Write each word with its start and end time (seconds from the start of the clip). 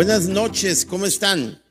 Buenas 0.00 0.28
noches, 0.28 0.86
¿cómo 0.86 1.04
están? 1.04 1.62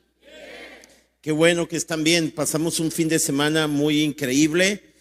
Qué 1.20 1.32
bueno 1.32 1.66
que 1.66 1.76
están 1.76 2.04
bien. 2.04 2.30
Pasamos 2.30 2.78
un 2.78 2.92
fin 2.92 3.08
de 3.08 3.18
semana 3.18 3.66
muy 3.66 4.02
increíble. 4.02 4.94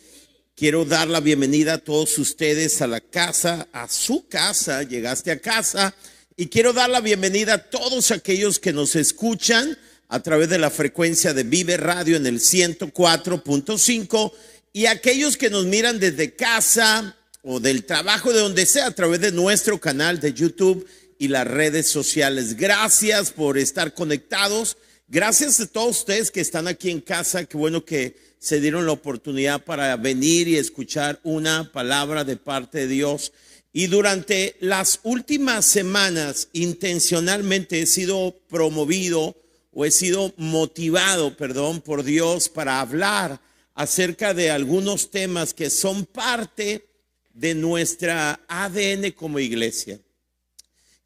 Quiero 0.55 0.83
dar 0.83 1.07
la 1.07 1.19
bienvenida 1.19 1.73
a 1.73 1.77
todos 1.77 2.17
ustedes 2.17 2.81
a 2.81 2.87
la 2.87 3.01
casa, 3.01 3.67
a 3.71 3.87
su 3.87 4.27
casa. 4.27 4.81
Llegaste 4.81 5.29
a 5.29 5.39
casa. 5.39 5.93
Y 6.37 6.47
quiero 6.47 6.73
dar 6.73 6.89
la 6.89 7.01
bienvenida 7.01 7.53
a 7.53 7.69
todos 7.69 8.09
aquellos 8.09 8.57
que 8.57 8.73
nos 8.73 8.95
escuchan 8.95 9.77
a 10.07 10.23
través 10.23 10.49
de 10.49 10.57
la 10.57 10.71
frecuencia 10.71 11.31
de 11.31 11.43
Vive 11.43 11.77
Radio 11.77 12.15
en 12.17 12.25
el 12.25 12.39
104.5 12.39 14.33
y 14.73 14.87
aquellos 14.87 15.37
que 15.37 15.51
nos 15.51 15.65
miran 15.65 15.99
desde 15.99 16.33
casa 16.33 17.15
o 17.43 17.59
del 17.59 17.85
trabajo 17.85 18.33
de 18.33 18.39
donde 18.39 18.65
sea 18.65 18.87
a 18.87 18.95
través 18.95 19.21
de 19.21 19.31
nuestro 19.31 19.79
canal 19.79 20.19
de 20.19 20.33
YouTube 20.33 20.87
y 21.19 21.27
las 21.27 21.45
redes 21.45 21.87
sociales. 21.87 22.55
Gracias 22.55 23.31
por 23.31 23.59
estar 23.59 23.93
conectados. 23.93 24.77
Gracias 25.07 25.59
a 25.59 25.67
todos 25.67 25.99
ustedes 25.99 26.31
que 26.31 26.39
están 26.39 26.67
aquí 26.67 26.89
en 26.89 27.01
casa. 27.01 27.45
Qué 27.45 27.57
bueno 27.57 27.85
que 27.85 28.15
se 28.39 28.61
dieron 28.61 28.85
la 28.85 28.93
oportunidad 28.93 29.63
para 29.63 29.95
venir 29.97 30.47
y 30.47 30.55
escuchar 30.55 31.19
una 31.23 31.71
palabra 31.71 32.23
de 32.23 32.37
parte 32.37 32.79
de 32.79 32.87
Dios. 32.87 33.33
Y 33.73 33.87
durante 33.87 34.55
las 34.61 35.01
últimas 35.03 35.65
semanas 35.65 36.47
intencionalmente 36.53 37.81
he 37.81 37.85
sido 37.85 38.39
promovido 38.47 39.35
o 39.73 39.85
he 39.85 39.91
sido 39.91 40.33
motivado, 40.37 41.35
perdón, 41.35 41.81
por 41.81 42.03
Dios 42.03 42.47
para 42.47 42.79
hablar 42.79 43.41
acerca 43.75 44.33
de 44.33 44.51
algunos 44.51 45.11
temas 45.11 45.53
que 45.53 45.69
son 45.69 46.05
parte 46.05 46.87
de 47.33 47.55
nuestra 47.55 48.39
ADN 48.47 49.11
como 49.11 49.39
iglesia. 49.39 49.99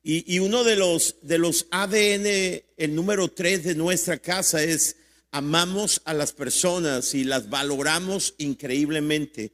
Y, 0.05 0.39
uno 0.39 0.65
de 0.65 0.75
los, 0.75 1.15
de 1.21 1.37
los 1.37 1.65
ADN, 1.71 2.61
el 2.75 2.93
número 2.93 3.29
tres 3.29 3.63
de 3.63 3.73
nuestra 3.73 4.17
casa 4.17 4.61
es 4.61 4.97
amamos 5.31 6.01
a 6.03 6.13
las 6.13 6.33
personas 6.33 7.13
y 7.13 7.23
las 7.23 7.49
valoramos 7.49 8.35
increíblemente. 8.37 9.53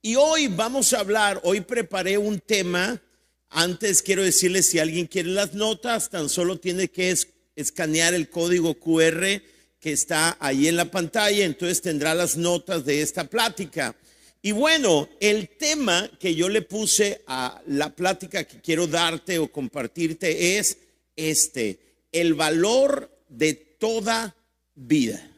Y 0.00 0.16
hoy 0.16 0.48
vamos 0.48 0.94
a 0.94 1.00
hablar, 1.00 1.38
hoy 1.44 1.60
preparé 1.60 2.16
un 2.16 2.40
tema. 2.40 3.02
Antes 3.50 4.02
quiero 4.02 4.22
decirles, 4.22 4.70
si 4.70 4.78
alguien 4.78 5.06
quiere 5.06 5.28
las 5.28 5.52
notas, 5.52 6.08
tan 6.08 6.30
solo 6.30 6.58
tiene 6.58 6.88
que 6.88 7.14
escanear 7.54 8.14
el 8.14 8.30
código 8.30 8.80
QR 8.80 9.42
que 9.78 9.92
está 9.92 10.38
ahí 10.40 10.66
en 10.66 10.76
la 10.76 10.90
pantalla, 10.90 11.44
entonces 11.44 11.82
tendrá 11.82 12.14
las 12.14 12.38
notas 12.38 12.86
de 12.86 13.02
esta 13.02 13.24
plática. 13.24 13.94
Y 14.42 14.52
bueno, 14.52 15.08
el 15.20 15.48
tema 15.50 16.10
que 16.18 16.34
yo 16.34 16.48
le 16.48 16.62
puse 16.62 17.22
a 17.26 17.60
la 17.66 17.94
plática 17.94 18.44
que 18.44 18.60
quiero 18.60 18.86
darte 18.86 19.38
o 19.38 19.52
compartirte 19.52 20.56
es 20.58 20.78
este, 21.14 21.78
el 22.10 22.32
valor 22.34 23.10
de 23.28 23.54
toda 23.54 24.34
vida. 24.74 25.30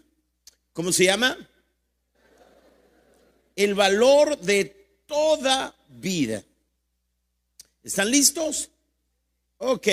¿Cómo 0.73 0.93
se 0.93 1.05
llama? 1.05 1.37
El 3.57 3.75
valor 3.75 4.39
de 4.39 4.67
toda 5.07 5.75
vida. 5.89 6.45
¿Están 7.83 8.11
listos? 8.11 8.71
Ok. 9.59 9.89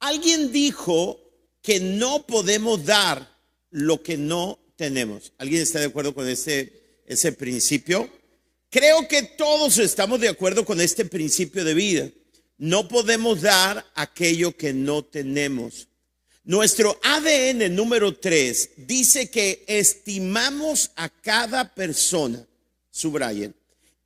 Alguien 0.00 0.50
dijo 0.50 1.20
que 1.62 1.78
no 1.78 2.26
podemos 2.26 2.84
dar 2.84 3.36
lo 3.70 4.02
que 4.02 4.16
no 4.16 4.58
tenemos. 4.74 5.32
¿Alguien 5.38 5.62
está 5.62 5.78
de 5.78 5.86
acuerdo 5.86 6.12
con 6.12 6.28
ese 6.28 6.85
ese 7.06 7.32
principio. 7.32 8.10
Creo 8.70 9.06
que 9.08 9.22
todos 9.22 9.78
estamos 9.78 10.20
de 10.20 10.28
acuerdo 10.28 10.64
con 10.64 10.80
este 10.80 11.04
principio 11.04 11.64
de 11.64 11.74
vida. 11.74 12.10
No 12.58 12.88
podemos 12.88 13.42
dar 13.42 13.84
aquello 13.94 14.56
que 14.56 14.72
no 14.72 15.04
tenemos. 15.04 15.88
Nuestro 16.44 16.98
ADN 17.02 17.74
número 17.74 18.16
3 18.16 18.70
dice 18.76 19.30
que 19.30 19.64
estimamos 19.66 20.92
a 20.94 21.08
cada 21.08 21.74
persona, 21.74 22.46
subrayen, 22.90 23.54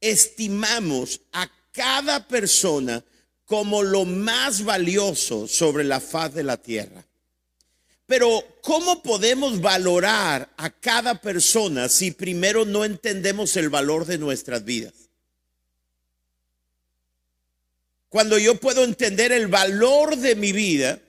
estimamos 0.01 1.21
a 1.33 1.51
cada 1.71 2.27
persona 2.27 3.05
como 3.45 3.83
lo 3.83 4.05
más 4.05 4.65
valioso 4.65 5.47
sobre 5.47 5.85
la 5.85 6.01
faz 6.01 6.33
de 6.33 6.43
la 6.43 6.57
tierra. 6.57 7.05
Pero 8.11 8.45
¿cómo 8.61 9.05
podemos 9.05 9.61
valorar 9.61 10.53
a 10.57 10.69
cada 10.69 11.21
persona 11.21 11.89
si 11.89 12.11
primero 12.11 12.65
no 12.65 12.85
entendemos 12.85 13.55
el 13.57 13.69
valor 13.69 14.05
de 14.05 14.19
nuestras 14.19 14.65
vidas? 14.65 14.95
Cuando 18.09 18.37
yo 18.37 18.57
puedo 18.57 18.83
entender 18.83 19.31
el 19.31 19.47
valor 19.47 20.17
de 20.17 20.35
mi 20.35 20.51
vida, 20.51 21.01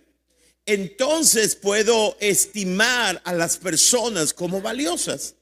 entonces 0.68 1.56
puedo 1.56 2.18
estimar 2.20 3.20
a 3.26 3.34
las 3.34 3.58
personas 3.58 4.32
como 4.32 4.62
valiosas. 4.62 5.34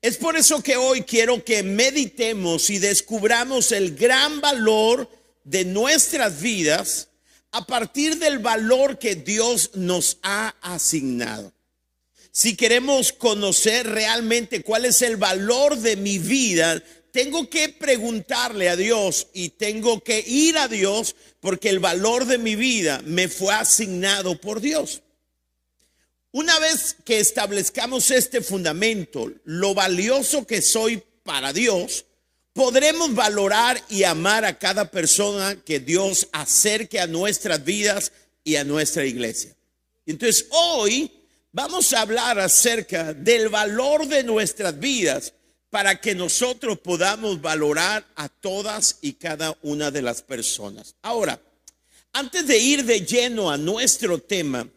Es 0.00 0.18
por 0.18 0.36
eso 0.36 0.62
que 0.62 0.76
hoy 0.76 1.02
quiero 1.02 1.44
que 1.44 1.64
meditemos 1.64 2.70
y 2.70 2.78
descubramos 2.78 3.72
el 3.72 3.96
gran 3.96 4.40
valor 4.40 5.10
de 5.42 5.64
nuestras 5.64 6.40
vidas 6.40 7.07
a 7.52 7.66
partir 7.66 8.18
del 8.18 8.38
valor 8.38 8.98
que 8.98 9.14
Dios 9.14 9.70
nos 9.74 10.18
ha 10.22 10.54
asignado. 10.60 11.52
Si 12.30 12.56
queremos 12.56 13.12
conocer 13.12 13.86
realmente 13.86 14.62
cuál 14.62 14.84
es 14.84 15.02
el 15.02 15.16
valor 15.16 15.76
de 15.76 15.96
mi 15.96 16.18
vida, 16.18 16.82
tengo 17.10 17.48
que 17.50 17.68
preguntarle 17.70 18.68
a 18.68 18.76
Dios 18.76 19.28
y 19.32 19.50
tengo 19.50 20.04
que 20.04 20.22
ir 20.26 20.58
a 20.58 20.68
Dios 20.68 21.16
porque 21.40 21.68
el 21.70 21.78
valor 21.78 22.26
de 22.26 22.38
mi 22.38 22.54
vida 22.54 23.00
me 23.04 23.28
fue 23.28 23.54
asignado 23.54 24.40
por 24.40 24.60
Dios. 24.60 25.02
Una 26.30 26.58
vez 26.58 26.94
que 27.04 27.18
establezcamos 27.18 28.10
este 28.10 28.42
fundamento, 28.42 29.32
lo 29.44 29.74
valioso 29.74 30.46
que 30.46 30.60
soy 30.60 31.02
para 31.24 31.52
Dios, 31.52 32.04
podremos 32.58 33.14
valorar 33.14 33.80
y 33.88 34.02
amar 34.02 34.44
a 34.44 34.58
cada 34.58 34.90
persona 34.90 35.56
que 35.64 35.78
Dios 35.78 36.26
acerque 36.32 36.98
a 36.98 37.06
nuestras 37.06 37.64
vidas 37.64 38.10
y 38.42 38.56
a 38.56 38.64
nuestra 38.64 39.04
iglesia. 39.06 39.54
Entonces 40.06 40.46
hoy 40.50 41.08
vamos 41.52 41.92
a 41.92 42.00
hablar 42.00 42.40
acerca 42.40 43.14
del 43.14 43.48
valor 43.48 44.08
de 44.08 44.24
nuestras 44.24 44.76
vidas 44.76 45.34
para 45.70 46.00
que 46.00 46.16
nosotros 46.16 46.80
podamos 46.80 47.40
valorar 47.40 48.04
a 48.16 48.28
todas 48.28 48.98
y 49.02 49.12
cada 49.12 49.56
una 49.62 49.92
de 49.92 50.02
las 50.02 50.22
personas. 50.22 50.96
Ahora, 51.02 51.40
antes 52.12 52.44
de 52.48 52.58
ir 52.58 52.84
de 52.84 53.02
lleno 53.02 53.52
a 53.52 53.56
nuestro 53.56 54.18
tema, 54.18 54.68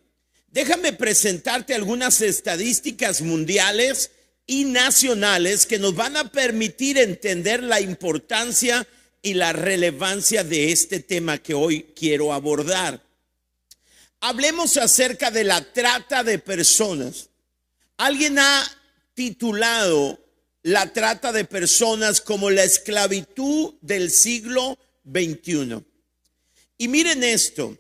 déjame 0.52 0.94
presentarte 0.94 1.74
algunas 1.74 2.22
estadísticas 2.22 3.22
mundiales 3.22 4.12
y 4.46 4.66
nacionales 4.66 5.66
que 5.66 5.79
nos 5.79 5.96
van 5.96 6.18
a 6.18 6.31
permitir 6.31 6.97
entender 6.97 7.63
la 7.63 7.79
importancia 7.79 8.88
y 9.22 9.34
la 9.35 9.53
relevancia 9.53 10.44
de 10.44 10.72
este 10.72 11.00
tema 11.00 11.38
que 11.38 11.53
hoy 11.53 11.94
quiero 11.96 12.34
abordar. 12.34 13.02
Hablemos 14.19 14.78
acerca 14.78 15.31
de 15.31 15.44
la 15.44 15.62
trata 15.62 16.24
de 16.24 16.40
personas. 16.40 17.29
Alguien 17.97 18.40
ha 18.40 18.78
titulado 19.13 20.19
la 20.63 20.91
trata 20.94 21.31
de 21.31 21.46
personas 21.46 22.22
como 22.22 22.50
la 22.50 22.63
esclavitud 22.63 23.73
del 23.81 24.12
siglo 24.12 24.78
XXI. 25.06 25.84
Y 26.78 26.88
miren 26.88 27.23
esto, 27.23 27.78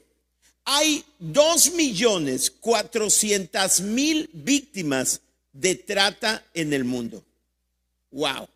hay 0.63 1.03
dos 1.19 1.73
millones 1.73 2.49
cuatrocientas 2.51 3.81
mil 3.81 4.29
víctimas 4.33 5.21
de 5.53 5.75
trata 5.75 6.45
en 6.53 6.73
el 6.73 6.83
mundo. 6.83 7.23
Wow. 8.11 8.47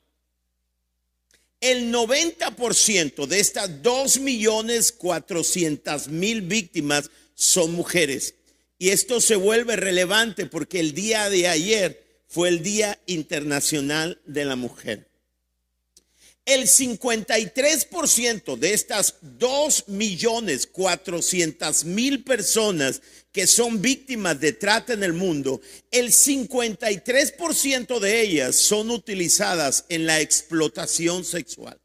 El 1.62 1.92
90% 1.92 3.26
de 3.26 3.40
estas 3.40 3.82
2 3.82 4.20
millones 4.20 4.92
400 4.92 6.10
mil 6.10 6.42
víctimas 6.42 7.10
son 7.34 7.72
mujeres. 7.72 8.36
Y 8.78 8.90
esto 8.90 9.22
se 9.22 9.36
vuelve 9.36 9.76
relevante 9.76 10.46
porque 10.46 10.80
el 10.80 10.94
día 10.94 11.30
de 11.30 11.48
ayer 11.48 12.04
fue 12.28 12.50
el 12.50 12.62
Día 12.62 13.00
Internacional 13.06 14.20
de 14.26 14.46
la 14.46 14.56
Mujer. 14.56 15.08
El 16.46 16.68
53% 16.68 18.56
de 18.56 18.74
estas 18.74 19.16
2 19.22 19.88
millones 19.88 20.68
400 20.68 21.86
mil 21.86 22.24
personas 22.24 23.02
que 23.32 23.48
son 23.48 23.82
víctimas 23.82 24.40
de 24.40 24.54
trata 24.54 24.94
en 24.94 25.04
el 25.04 25.14
mundo, 25.14 25.60
el 25.90 26.12
53% 26.12 28.00
de 28.00 28.22
ellas 28.22 28.56
son 28.56 28.92
utilizadas 28.92 29.86
en 29.90 30.06
la 30.06 30.22
explotación 30.22 31.26
sexual. 31.26 31.82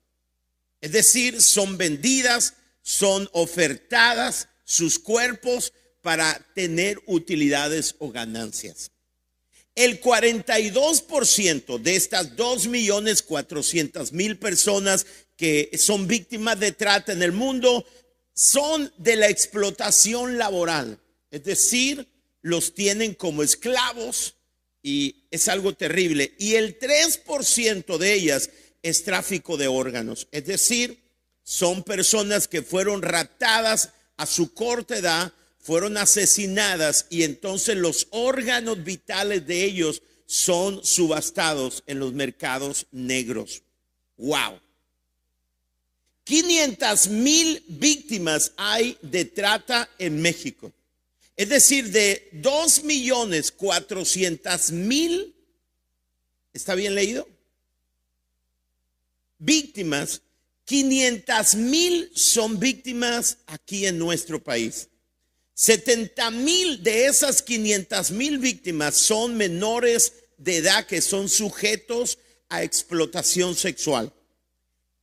Es 0.82 0.92
decir, 0.92 1.40
son 1.40 1.78
vendidas, 1.78 2.54
son 2.82 3.30
ofertadas 3.32 4.48
sus 4.64 4.98
cuerpos 4.98 5.72
para 6.02 6.46
tener 6.54 7.00
utilidades 7.06 7.96
o 7.98 8.10
ganancias. 8.10 8.90
El 9.75 10.00
42% 10.00 11.78
de 11.78 11.96
estas 11.96 12.37
2 12.37 12.67
millones 12.67 13.22
400 13.22 14.12
mil 14.12 14.38
personas 14.38 15.06
que 15.37 15.70
son 15.78 16.06
víctimas 16.06 16.61
de 16.61 16.72
trata 16.72 17.12
en 17.12 17.22
el 17.22 17.32
mundo 17.32 17.87
son 18.34 18.93
de 18.99 19.17
la 19.17 19.28
explotación 19.28 20.38
laboral, 20.38 20.99
es 21.31 21.44
decir, 21.44 22.08
los 22.43 22.75
tienen 22.75 23.14
como 23.14 23.43
esclavos 23.43 24.34
y 24.82 25.26
es 25.31 25.49
algo 25.49 25.75
terrible. 25.75 26.34
Y 26.38 26.55
el 26.55 26.78
3% 26.78 27.99
de 27.99 28.14
ellas 28.14 28.50
es 28.82 29.05
tráfico 29.05 29.56
de 29.56 29.69
órganos, 29.69 30.28
es 30.32 30.46
decir, 30.46 31.02
son 31.43 31.82
personas 31.82 32.49
que 32.49 32.62
fueron 32.62 33.02
raptadas 33.02 33.90
a 34.17 34.26
su 34.26 34.55
corta 34.55 34.96
edad, 34.96 35.32
fueron 35.60 35.96
asesinadas 35.96 37.06
y 37.10 37.22
entonces 37.22 37.76
los 37.76 38.08
órganos 38.10 38.82
vitales 38.82 39.46
de 39.46 39.64
ellos 39.64 40.02
son 40.26 40.84
subastados 40.84 41.82
en 41.86 41.98
los 41.98 42.12
mercados 42.12 42.86
negros. 42.92 43.62
¡Wow! 44.16 44.60
500 46.24 47.08
mil 47.08 47.64
víctimas 47.66 48.52
hay 48.56 48.96
de 49.02 49.24
trata 49.24 49.90
en 49.98 50.22
México. 50.22 50.72
Es 51.36 51.48
decir, 51.48 51.90
de 51.90 52.28
2 52.32 52.84
millones 52.84 53.50
400 53.50 54.72
mil, 54.72 55.34
¿está 56.52 56.74
bien 56.74 56.94
leído? 56.94 57.26
Víctimas, 59.38 60.22
500 60.66 61.54
mil 61.54 62.12
son 62.14 62.60
víctimas 62.60 63.38
aquí 63.46 63.86
en 63.86 63.98
nuestro 63.98 64.40
país. 64.40 64.89
70 65.60 66.30
mil 66.30 66.82
de 66.82 67.04
esas 67.04 67.42
500 67.42 68.12
mil 68.12 68.38
víctimas 68.38 68.96
son 68.96 69.36
menores 69.36 70.14
de 70.38 70.56
edad 70.56 70.86
que 70.86 71.02
son 71.02 71.28
sujetos 71.28 72.16
a 72.48 72.62
explotación 72.62 73.54
sexual. 73.54 74.10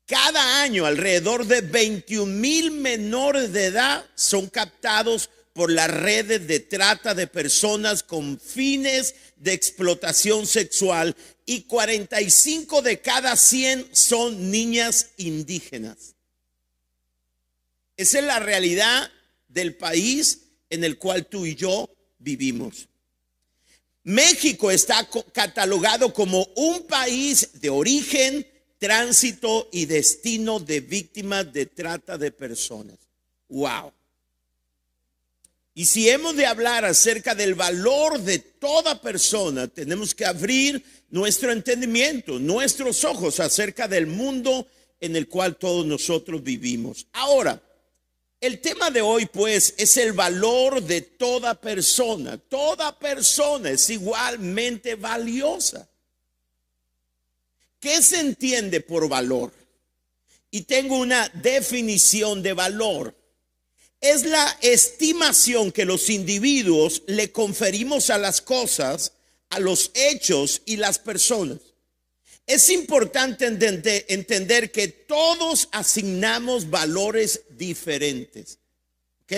Cada 0.08 0.64
año 0.64 0.88
alrededor 0.88 1.46
de 1.46 1.62
21 1.62 2.26
mil 2.26 2.72
menores 2.72 3.54
de 3.54 3.66
edad 3.66 4.04
son 4.16 4.48
captados 4.48 5.30
por 5.54 5.72
las 5.72 5.92
redes 5.92 6.48
de 6.48 6.60
trata 6.60 7.14
de 7.14 7.28
personas 7.28 8.02
con 8.02 8.40
fines 8.40 9.14
de 9.36 9.54
explotación 9.54 10.48
sexual 10.48 11.16
y 11.46 11.66
45 11.66 12.82
de 12.82 13.00
cada 13.00 13.36
100 13.36 13.90
son 13.92 14.50
niñas 14.50 15.10
indígenas. 15.18 16.16
Esa 17.96 18.18
es 18.18 18.26
la 18.26 18.40
realidad 18.40 19.12
del 19.50 19.76
país 19.76 20.46
en 20.70 20.84
el 20.84 20.98
cual 20.98 21.26
tú 21.26 21.46
y 21.46 21.56
yo 21.56 21.90
vivimos. 22.20 22.88
México 24.04 24.72
está 24.72 25.08
catalogado 25.34 26.14
como 26.14 26.48
un 26.56 26.88
país 26.88 27.50
de 27.60 27.70
origen, 27.70 28.48
tránsito 28.78 29.68
y 29.72 29.86
destino 29.86 30.60
de 30.60 30.80
víctimas 30.80 31.52
de 31.52 31.66
trata 31.66 32.18
de 32.18 32.32
personas. 32.32 32.98
Wow. 33.50 33.92
Y 35.74 35.86
si 35.86 36.10
hemos 36.10 36.36
de 36.36 36.46
hablar 36.46 36.86
acerca 36.86 37.36
del 37.36 37.54
valor 37.54 38.20
de 38.22 38.40
toda 38.40 39.00
persona, 39.02 39.68
tenemos 39.68 40.16
que 40.16 40.26
abrir 40.26 40.84
nuestro 41.10 41.52
entendimiento, 41.52 42.40
nuestros 42.40 43.04
ojos 43.04 43.40
acerca 43.40 43.88
del 43.88 44.08
mundo 44.08 44.68
en 45.00 45.16
el 45.16 45.28
cual 45.28 45.58
todos 45.58 45.86
nosotros 45.86 46.42
vivimos. 46.42 47.08
Ahora, 47.14 47.62
el 48.40 48.60
tema 48.62 48.92
de 48.92 49.02
hoy 49.02 49.26
pues 49.26 49.74
es 49.78 49.98
el 49.98 50.14
valor 50.14 50.84
de 50.84 51.02
toda 51.02 51.60
persona. 51.60 52.38
Toda 52.38 52.98
persona 52.98 53.72
es 53.72 53.90
igualmente 53.90 54.96
valiosa. 54.96 55.90
¿Qué 57.80 58.02
se 58.02 58.20
entiende 58.20 58.82
por 58.82 59.08
valor? 59.10 59.54
Y 60.52 60.62
tengo 60.62 60.98
una 60.98 61.30
definición 61.30 62.42
de 62.42 62.54
valor. 62.54 63.16
Es 64.00 64.24
la 64.24 64.58
estimación 64.62 65.72
que 65.72 65.86
los 65.86 66.10
individuos 66.10 67.04
le 67.08 67.32
conferimos 67.32 68.10
a 68.10 68.18
las 68.20 68.42
cosas, 68.42 69.14
a 69.50 69.60
los 69.60 69.92
hechos 69.96 70.62
y 70.66 70.78
las 70.78 71.00
personas. 71.00 71.60
Es 72.48 72.70
importante 72.70 73.46
entender, 73.46 74.72
que 74.72 74.88
todos 74.88 75.68
asignamos 75.74 76.70
valores 76.70 77.42
diferentes. 77.50 78.58
¿Ok? 79.24 79.34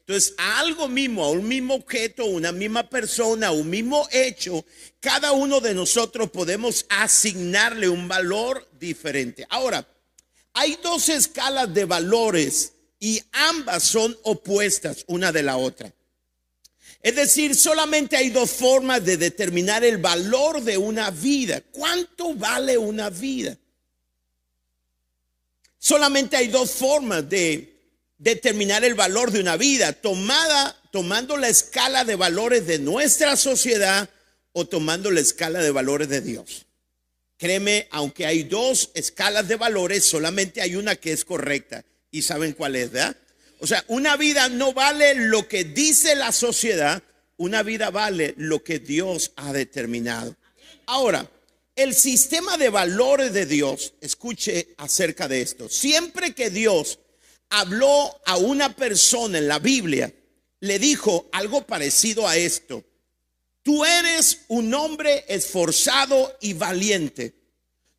Entonces, 0.00 0.34
a 0.38 0.58
algo 0.58 0.88
mismo, 0.88 1.24
a 1.24 1.30
un 1.30 1.46
mismo 1.46 1.74
objeto, 1.74 2.24
una 2.24 2.50
misma 2.50 2.88
persona, 2.88 3.52
un 3.52 3.70
mismo 3.70 4.08
hecho, 4.10 4.64
cada 4.98 5.32
uno 5.32 5.60
de 5.60 5.74
nosotros 5.74 6.30
podemos 6.30 6.84
asignarle 6.88 7.88
un 7.88 8.08
valor 8.08 8.68
diferente. 8.80 9.46
Ahora, 9.50 9.86
hay 10.54 10.78
dos 10.82 11.08
escalas 11.10 11.72
de 11.72 11.84
valores 11.84 12.72
y 12.98 13.22
ambas 13.30 13.84
son 13.84 14.18
opuestas 14.24 15.04
una 15.06 15.30
de 15.30 15.42
la 15.44 15.58
otra. 15.58 15.92
Es 17.02 17.14
decir, 17.14 17.54
solamente 17.54 18.16
hay 18.16 18.30
dos 18.30 18.50
formas 18.50 19.04
de 19.04 19.16
determinar 19.16 19.84
el 19.84 19.98
valor 19.98 20.62
de 20.62 20.76
una 20.76 21.10
vida. 21.10 21.62
¿Cuánto 21.70 22.34
vale 22.34 22.76
una 22.76 23.08
vida? 23.08 23.56
Solamente 25.78 26.36
hay 26.36 26.48
dos 26.48 26.72
formas 26.72 27.28
de 27.28 27.78
determinar 28.18 28.84
el 28.84 28.94
valor 28.94 29.30
de 29.30 29.40
una 29.40 29.56
vida, 29.56 29.92
tomada, 29.92 30.76
tomando 30.90 31.36
la 31.36 31.48
escala 31.48 32.04
de 32.04 32.16
valores 32.16 32.66
de 32.66 32.80
nuestra 32.80 33.36
sociedad 33.36 34.10
o 34.52 34.66
tomando 34.66 35.12
la 35.12 35.20
escala 35.20 35.60
de 35.60 35.70
valores 35.70 36.08
de 36.08 36.20
Dios. 36.20 36.66
Créeme, 37.36 37.86
aunque 37.92 38.26
hay 38.26 38.42
dos 38.42 38.90
escalas 38.94 39.46
de 39.46 39.54
valores, 39.54 40.04
solamente 40.04 40.60
hay 40.60 40.74
una 40.74 40.96
que 40.96 41.12
es 41.12 41.24
correcta. 41.24 41.84
¿Y 42.10 42.22
saben 42.22 42.52
cuál 42.54 42.74
es, 42.74 42.90
verdad? 42.90 43.16
O 43.60 43.66
sea, 43.66 43.84
una 43.88 44.16
vida 44.16 44.48
no 44.48 44.72
vale 44.72 45.14
lo 45.14 45.48
que 45.48 45.64
dice 45.64 46.14
la 46.14 46.32
sociedad, 46.32 47.02
una 47.36 47.62
vida 47.62 47.90
vale 47.90 48.34
lo 48.36 48.62
que 48.62 48.78
Dios 48.78 49.32
ha 49.36 49.52
determinado. 49.52 50.36
Ahora, 50.86 51.28
el 51.76 51.94
sistema 51.94 52.56
de 52.56 52.70
valores 52.70 53.32
de 53.32 53.46
Dios, 53.46 53.94
escuche 54.00 54.74
acerca 54.78 55.28
de 55.28 55.42
esto. 55.42 55.68
Siempre 55.68 56.34
que 56.34 56.50
Dios 56.50 56.98
habló 57.50 58.20
a 58.26 58.36
una 58.36 58.74
persona 58.74 59.38
en 59.38 59.48
la 59.48 59.58
Biblia, 59.58 60.12
le 60.60 60.78
dijo 60.78 61.28
algo 61.32 61.66
parecido 61.66 62.26
a 62.26 62.36
esto. 62.36 62.84
Tú 63.62 63.84
eres 63.84 64.40
un 64.48 64.74
hombre 64.74 65.24
esforzado 65.28 66.36
y 66.40 66.54
valiente. 66.54 67.34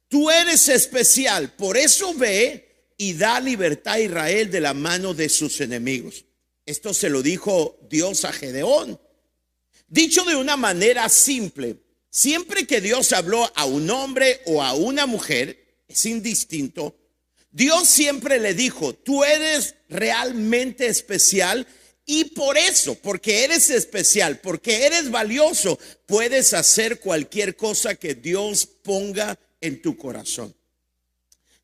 Tú 0.08 0.30
eres 0.30 0.68
especial. 0.68 1.54
Por 1.54 1.78
eso 1.78 2.14
ve 2.16 2.69
y 3.02 3.14
da 3.14 3.40
libertad 3.40 3.94
a 3.94 4.00
Israel 4.02 4.52
de 4.52 4.60
la 4.60 4.74
mano 4.74 5.14
de 5.14 5.30
sus 5.30 5.62
enemigos. 5.62 6.26
Esto 6.66 6.94
se 6.94 7.10
lo 7.10 7.24
dijo 7.24 7.80
Dios 7.90 8.26
a 8.26 8.34
Gedeón. 8.34 9.00
Dicho 9.88 10.26
de 10.26 10.36
una 10.36 10.58
manera 10.58 11.08
simple, 11.08 11.78
siempre 12.10 12.68
que 12.68 12.82
Dios 12.82 13.14
habló 13.14 13.50
a 13.56 13.64
un 13.64 13.90
hombre 13.90 14.42
o 14.46 14.62
a 14.62 14.74
una 14.74 15.06
mujer, 15.06 15.66
es 15.88 16.06
indistinto, 16.06 16.94
Dios 17.52 17.88
siempre 17.88 18.38
le 18.38 18.54
dijo, 18.54 18.94
tú 18.94 19.24
eres 19.24 19.76
realmente 19.88 20.86
especial 20.88 21.66
y 22.06 22.26
por 22.26 22.58
eso, 22.58 22.96
porque 22.96 23.46
eres 23.46 23.70
especial, 23.70 24.40
porque 24.42 24.86
eres 24.86 25.10
valioso, 25.10 25.80
puedes 26.06 26.54
hacer 26.54 27.00
cualquier 27.00 27.56
cosa 27.56 27.96
que 27.96 28.14
Dios 28.14 28.66
ponga 28.66 29.40
en 29.62 29.82
tu 29.82 29.96
corazón. 29.96 30.54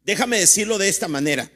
Déjame 0.06 0.40
decirlo 0.40 0.78
de 0.78 0.88
esta 0.88 1.08
manera. 1.08 1.52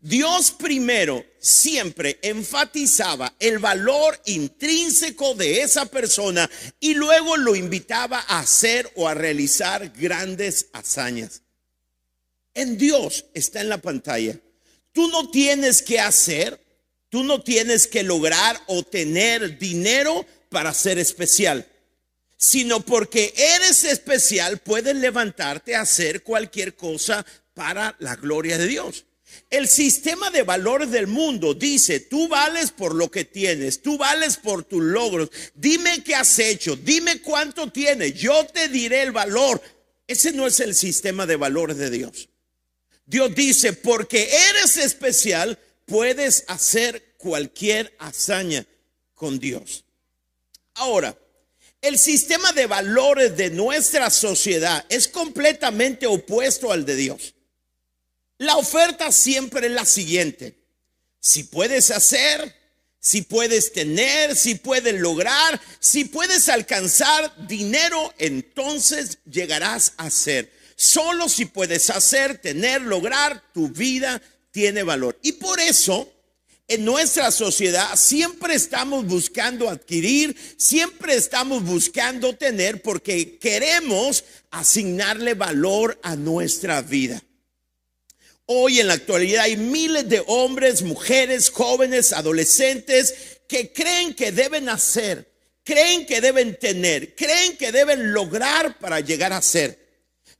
Dios 0.00 0.52
primero 0.52 1.24
siempre 1.40 2.18
enfatizaba 2.22 3.34
el 3.40 3.58
valor 3.58 4.20
intrínseco 4.26 5.34
de 5.34 5.62
esa 5.62 5.86
persona 5.86 6.48
y 6.78 6.94
luego 6.94 7.36
lo 7.36 7.56
invitaba 7.56 8.24
a 8.28 8.40
hacer 8.40 8.92
o 8.94 9.08
a 9.08 9.14
realizar 9.14 9.90
grandes 9.96 10.66
hazañas 10.72 11.42
en 12.58 12.76
Dios 12.76 13.26
está 13.34 13.60
en 13.60 13.68
la 13.68 13.78
pantalla. 13.78 14.36
Tú 14.92 15.06
no 15.08 15.30
tienes 15.30 15.80
que 15.80 16.00
hacer, 16.00 16.60
tú 17.08 17.22
no 17.22 17.40
tienes 17.40 17.86
que 17.86 18.02
lograr 18.02 18.60
o 18.66 18.82
tener 18.82 19.58
dinero 19.58 20.26
para 20.48 20.74
ser 20.74 20.98
especial, 20.98 21.68
sino 22.36 22.80
porque 22.80 23.32
eres 23.36 23.84
especial 23.84 24.58
puedes 24.58 24.96
levantarte 24.96 25.76
a 25.76 25.82
hacer 25.82 26.24
cualquier 26.24 26.74
cosa 26.74 27.24
para 27.58 27.96
la 27.98 28.14
gloria 28.14 28.56
de 28.56 28.68
Dios. 28.68 29.04
El 29.50 29.66
sistema 29.66 30.30
de 30.30 30.44
valores 30.44 30.92
del 30.92 31.08
mundo 31.08 31.54
dice, 31.54 31.98
tú 31.98 32.28
vales 32.28 32.70
por 32.70 32.94
lo 32.94 33.10
que 33.10 33.24
tienes, 33.24 33.82
tú 33.82 33.98
vales 33.98 34.36
por 34.36 34.62
tus 34.62 34.80
logros, 34.80 35.28
dime 35.56 36.04
qué 36.04 36.14
has 36.14 36.38
hecho, 36.38 36.76
dime 36.76 37.20
cuánto 37.20 37.72
tienes, 37.72 38.14
yo 38.14 38.46
te 38.46 38.68
diré 38.68 39.02
el 39.02 39.10
valor. 39.10 39.60
Ese 40.06 40.30
no 40.30 40.46
es 40.46 40.60
el 40.60 40.72
sistema 40.72 41.26
de 41.26 41.34
valores 41.34 41.78
de 41.78 41.90
Dios. 41.90 42.28
Dios 43.04 43.34
dice, 43.34 43.72
porque 43.72 44.30
eres 44.50 44.76
especial, 44.76 45.58
puedes 45.84 46.44
hacer 46.46 47.16
cualquier 47.16 47.92
hazaña 47.98 48.64
con 49.14 49.40
Dios. 49.40 49.84
Ahora, 50.74 51.18
el 51.82 51.98
sistema 51.98 52.52
de 52.52 52.66
valores 52.66 53.36
de 53.36 53.50
nuestra 53.50 54.10
sociedad 54.10 54.86
es 54.88 55.08
completamente 55.08 56.06
opuesto 56.06 56.70
al 56.70 56.86
de 56.86 56.94
Dios. 56.94 57.34
La 58.38 58.56
oferta 58.56 59.10
siempre 59.10 59.66
es 59.66 59.72
la 59.72 59.84
siguiente. 59.84 60.56
Si 61.20 61.42
puedes 61.42 61.90
hacer, 61.90 62.54
si 63.00 63.22
puedes 63.22 63.72
tener, 63.72 64.36
si 64.36 64.54
puedes 64.54 65.00
lograr, 65.00 65.60
si 65.80 66.04
puedes 66.04 66.48
alcanzar 66.48 67.46
dinero, 67.48 68.14
entonces 68.18 69.18
llegarás 69.24 69.94
a 69.96 70.10
ser. 70.10 70.52
Solo 70.76 71.28
si 71.28 71.44
puedes 71.44 71.90
hacer, 71.90 72.38
tener, 72.38 72.82
lograr, 72.82 73.42
tu 73.52 73.68
vida 73.68 74.22
tiene 74.52 74.84
valor. 74.84 75.18
Y 75.22 75.32
por 75.32 75.58
eso 75.58 76.12
en 76.68 76.84
nuestra 76.84 77.32
sociedad 77.32 77.96
siempre 77.96 78.54
estamos 78.54 79.06
buscando 79.06 79.68
adquirir, 79.68 80.36
siempre 80.56 81.16
estamos 81.16 81.64
buscando 81.64 82.36
tener 82.36 82.82
porque 82.82 83.38
queremos 83.38 84.22
asignarle 84.50 85.34
valor 85.34 85.98
a 86.02 86.14
nuestra 86.14 86.82
vida. 86.82 87.22
Hoy 88.50 88.80
en 88.80 88.86
la 88.86 88.94
actualidad 88.94 89.42
hay 89.42 89.58
miles 89.58 90.08
de 90.08 90.24
hombres, 90.26 90.80
mujeres, 90.80 91.50
jóvenes, 91.50 92.14
adolescentes 92.14 93.14
que 93.46 93.74
creen 93.74 94.14
que 94.14 94.32
deben 94.32 94.70
hacer, 94.70 95.30
creen 95.62 96.06
que 96.06 96.22
deben 96.22 96.58
tener, 96.58 97.14
creen 97.14 97.58
que 97.58 97.72
deben 97.72 98.14
lograr 98.14 98.78
para 98.78 99.00
llegar 99.00 99.34
a 99.34 99.42
ser. 99.42 99.78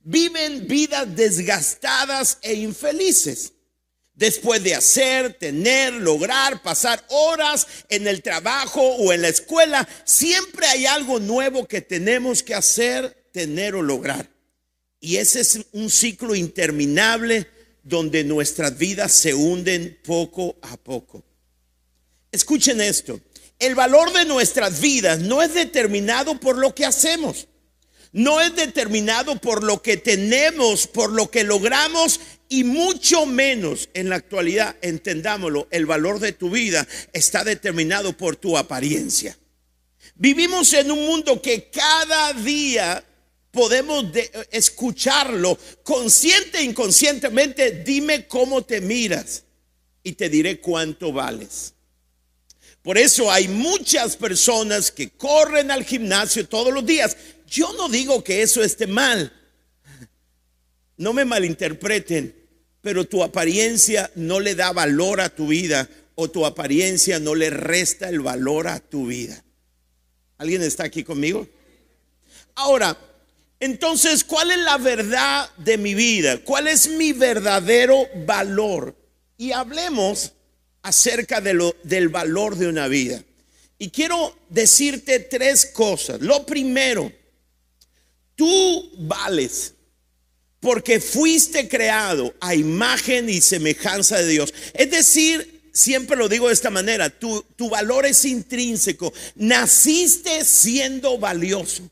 Viven 0.00 0.66
vidas 0.66 1.14
desgastadas 1.14 2.38
e 2.40 2.54
infelices. 2.54 3.52
Después 4.14 4.64
de 4.64 4.74
hacer, 4.74 5.34
tener, 5.34 5.92
lograr, 5.92 6.62
pasar 6.62 7.04
horas 7.10 7.66
en 7.90 8.08
el 8.08 8.22
trabajo 8.22 8.80
o 8.80 9.12
en 9.12 9.20
la 9.20 9.28
escuela, 9.28 9.86
siempre 10.06 10.66
hay 10.66 10.86
algo 10.86 11.20
nuevo 11.20 11.68
que 11.68 11.82
tenemos 11.82 12.42
que 12.42 12.54
hacer, 12.54 13.28
tener 13.32 13.74
o 13.74 13.82
lograr. 13.82 14.30
Y 14.98 15.18
ese 15.18 15.40
es 15.42 15.60
un 15.72 15.90
ciclo 15.90 16.34
interminable 16.34 17.57
donde 17.88 18.24
nuestras 18.24 18.76
vidas 18.76 19.12
se 19.12 19.34
hunden 19.34 19.98
poco 20.04 20.56
a 20.62 20.76
poco. 20.76 21.24
Escuchen 22.30 22.80
esto, 22.80 23.20
el 23.58 23.74
valor 23.74 24.12
de 24.12 24.24
nuestras 24.24 24.80
vidas 24.80 25.20
no 25.20 25.42
es 25.42 25.54
determinado 25.54 26.38
por 26.38 26.58
lo 26.58 26.74
que 26.74 26.84
hacemos 26.84 27.48
no 28.12 28.40
es 28.40 28.54
determinado 28.56 29.36
por 29.36 29.62
lo 29.62 29.82
que 29.82 29.96
tenemos, 29.96 30.86
por 30.86 31.12
lo 31.12 31.30
que 31.30 31.44
logramos 31.44 32.20
y 32.48 32.64
mucho 32.64 33.26
menos 33.26 33.90
en 33.94 34.08
la 34.08 34.16
actualidad, 34.16 34.76
entendámoslo, 34.80 35.68
el 35.70 35.86
valor 35.86 36.18
de 36.18 36.32
tu 36.32 36.50
vida 36.50 36.86
está 37.12 37.44
determinado 37.44 38.16
por 38.16 38.36
tu 38.36 38.56
apariencia. 38.56 39.36
Vivimos 40.14 40.72
en 40.72 40.90
un 40.90 41.06
mundo 41.06 41.42
que 41.42 41.70
cada 41.70 42.32
día 42.32 43.04
podemos 43.58 44.04
escucharlo 44.52 45.58
consciente 45.82 46.58
e 46.58 46.62
inconscientemente. 46.62 47.82
Dime 47.82 48.28
cómo 48.28 48.62
te 48.62 48.80
miras 48.80 49.42
y 50.04 50.12
te 50.12 50.28
diré 50.28 50.60
cuánto 50.60 51.12
vales. 51.12 51.74
Por 52.82 52.96
eso 52.96 53.32
hay 53.32 53.48
muchas 53.48 54.16
personas 54.16 54.92
que 54.92 55.10
corren 55.10 55.72
al 55.72 55.84
gimnasio 55.84 56.46
todos 56.46 56.72
los 56.72 56.86
días 56.86 57.16
yo 57.48 57.72
no 57.72 57.88
digo 57.88 58.22
que 58.22 58.42
eso 58.42 58.62
esté 58.62 58.86
mal. 58.86 59.32
No 60.96 61.12
me 61.12 61.24
malinterpreten, 61.24 62.34
pero 62.80 63.06
tu 63.06 63.24
apariencia 63.24 64.10
no 64.14 64.38
le 64.38 64.54
da 64.54 64.72
valor 64.72 65.20
a 65.20 65.34
tu 65.34 65.48
vida 65.48 65.88
o 66.14 66.30
tu 66.30 66.44
apariencia 66.44 67.18
no 67.18 67.34
le 67.34 67.50
resta 67.50 68.08
el 68.08 68.20
valor 68.20 68.68
a 68.68 68.80
tu 68.80 69.06
vida. 69.06 69.42
¿Alguien 70.36 70.62
está 70.62 70.84
aquí 70.84 71.04
conmigo? 71.04 71.48
Ahora, 72.54 72.98
entonces, 73.60 74.24
¿cuál 74.24 74.50
es 74.50 74.58
la 74.58 74.78
verdad 74.78 75.50
de 75.56 75.78
mi 75.78 75.94
vida? 75.94 76.38
¿Cuál 76.38 76.68
es 76.68 76.88
mi 76.88 77.12
verdadero 77.12 78.06
valor? 78.26 78.96
Y 79.36 79.52
hablemos 79.52 80.32
acerca 80.82 81.40
del 81.40 82.08
valor 82.08 82.56
de 82.56 82.68
una 82.68 82.88
vida. 82.88 83.22
Y 83.78 83.90
quiero 83.90 84.36
decirte 84.48 85.20
tres 85.20 85.66
cosas. 85.66 86.20
Lo 86.20 86.44
primero, 86.44 87.12
Tú 88.38 88.92
vales 88.98 89.74
porque 90.60 91.00
fuiste 91.00 91.68
creado 91.68 92.32
a 92.40 92.54
imagen 92.54 93.28
y 93.28 93.40
semejanza 93.40 94.18
de 94.18 94.28
Dios. 94.28 94.54
Es 94.74 94.92
decir, 94.92 95.70
siempre 95.72 96.16
lo 96.16 96.28
digo 96.28 96.46
de 96.46 96.54
esta 96.54 96.70
manera, 96.70 97.10
tu 97.10 97.68
valor 97.68 98.06
es 98.06 98.24
intrínseco. 98.24 99.12
Naciste 99.34 100.44
siendo 100.44 101.18
valioso. 101.18 101.90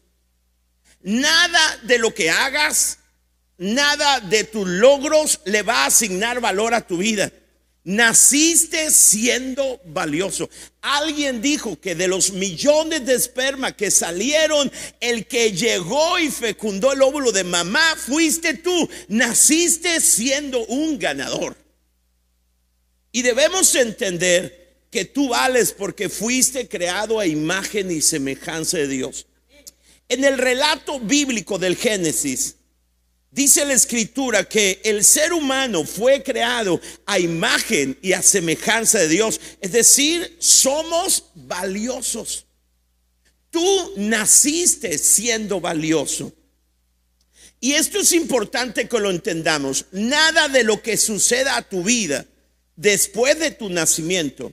Nada 1.03 1.81
de 1.83 1.99
lo 1.99 2.15
que 2.15 2.31
hagas, 2.31 2.99
nada 3.59 4.21
de 4.21 4.45
tus 4.45 4.67
logros 4.67 5.41
le 5.45 5.63
va 5.63 5.85
a 5.85 5.87
asignar 5.87 6.41
valor 6.41 6.75
a 6.75 6.87
tu 6.87 6.99
vida. 6.99 7.31
Naciste 7.87 8.91
siendo 8.91 9.81
valioso. 9.85 10.51
Alguien 10.81 11.41
dijo 11.41 11.81
que 11.81 11.95
de 11.95 12.09
los 12.09 12.33
millones 12.33 13.07
de 13.07 13.15
esperma 13.15 13.77
que 13.77 13.93
salieron, 13.93 14.73
el 14.99 15.29
que 15.29 15.53
llegó 15.53 16.19
y 16.19 16.29
fecundó 16.29 16.93
el 16.93 17.01
óvulo 17.01 17.31
de 17.31 17.45
mamá 17.45 17.95
fuiste 17.97 18.55
tú. 18.55 18.91
Naciste 19.07 20.01
siendo 20.01 20.67
un 20.67 20.99
ganador. 20.99 21.57
Y 23.13 23.23
debemos 23.23 23.73
entender 23.77 24.87
que 24.91 25.05
tú 25.05 25.29
vales 25.29 25.71
porque 25.71 26.09
fuiste 26.09 26.67
creado 26.67 27.21
a 27.21 27.27
imagen 27.27 27.93
y 27.93 28.03
semejanza 28.03 28.79
de 28.79 28.89
Dios. 28.89 29.27
En 30.09 30.25
el 30.25 30.39
relato 30.39 31.01
bíblico 31.01 31.59
del 31.59 31.77
Génesis, 31.77 32.57
Dice 33.37 33.67
la 33.67 33.75
escritura 33.75 34.45
que 34.49 34.81
el 34.83 35.05
ser 35.05 35.35
humano 35.35 35.85
fue 35.85 36.23
creado 36.23 36.81
a 37.05 37.19
imagen 37.19 37.99
y 38.01 38.15
a 38.15 38.23
semejanza 38.23 38.99
de 39.01 39.09
Dios. 39.09 39.39
Es 39.61 39.73
decir, 39.73 40.39
somos 40.41 41.25
valiosos. 41.35 42.47
Tú 43.51 43.93
naciste 43.99 44.97
siendo 44.97 45.61
valioso. 45.61 46.33
Y 47.61 47.73
esto 47.73 47.99
es 47.99 48.13
importante 48.13 48.89
que 48.89 49.01
lo 49.01 49.11
entendamos. 49.11 49.85
Nada 49.93 50.49
de 50.49 50.65
lo 50.65 50.81
que 50.81 50.97
suceda 50.97 51.59
a 51.59 51.69
tu 51.69 51.83
vida 51.83 52.25
después 52.75 53.39
de 53.39 53.51
tu 53.51 53.69
nacimiento, 53.69 54.51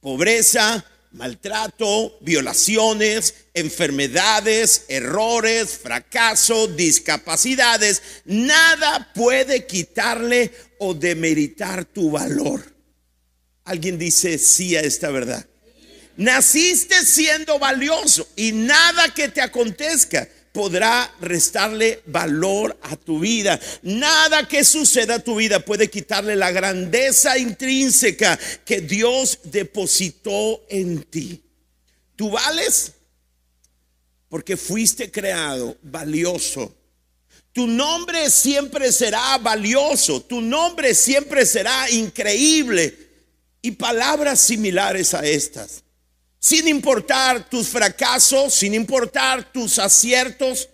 pobreza, 0.00 0.84
maltrato, 1.12 2.18
violaciones, 2.20 3.34
enfermedades, 3.54 4.84
errores, 4.88 5.78
fracaso, 5.78 6.66
discapacidades, 6.68 8.02
nada 8.24 9.10
puede 9.14 9.66
quitarle 9.66 10.52
o 10.78 10.94
demeritar 10.94 11.84
tu 11.84 12.10
valor. 12.10 12.62
Alguien 13.64 13.98
dice 13.98 14.38
sí 14.38 14.76
a 14.76 14.80
esta 14.80 15.10
verdad. 15.10 15.46
Naciste 16.16 17.04
siendo 17.04 17.58
valioso 17.58 18.28
y 18.34 18.52
nada 18.52 19.14
que 19.14 19.28
te 19.28 19.40
acontezca 19.40 20.28
podrá 20.52 21.12
restarle 21.20 22.02
valor 22.06 22.76
a 22.82 22.96
tu 22.96 23.20
vida. 23.20 23.60
Nada 23.82 24.46
que 24.46 24.64
suceda 24.64 25.16
a 25.16 25.18
tu 25.18 25.36
vida 25.36 25.60
puede 25.60 25.88
quitarle 25.88 26.36
la 26.36 26.50
grandeza 26.50 27.38
intrínseca 27.38 28.38
que 28.64 28.80
Dios 28.80 29.40
depositó 29.44 30.64
en 30.68 31.02
ti. 31.04 31.42
Tú 32.16 32.30
vales 32.30 32.92
porque 34.28 34.56
fuiste 34.56 35.10
creado 35.10 35.76
valioso. 35.82 36.74
Tu 37.52 37.66
nombre 37.66 38.30
siempre 38.30 38.92
será 38.92 39.38
valioso, 39.38 40.22
tu 40.22 40.40
nombre 40.40 40.94
siempre 40.94 41.44
será 41.44 41.90
increíble 41.90 42.96
y 43.62 43.72
palabras 43.72 44.40
similares 44.40 45.14
a 45.14 45.26
estas 45.26 45.82
sin 46.38 46.68
importar 46.68 47.48
tus 47.48 47.68
fracasos, 47.68 48.54
sin 48.54 48.74
importar 48.74 49.52
tus 49.52 49.78
aciertos, 49.78 50.68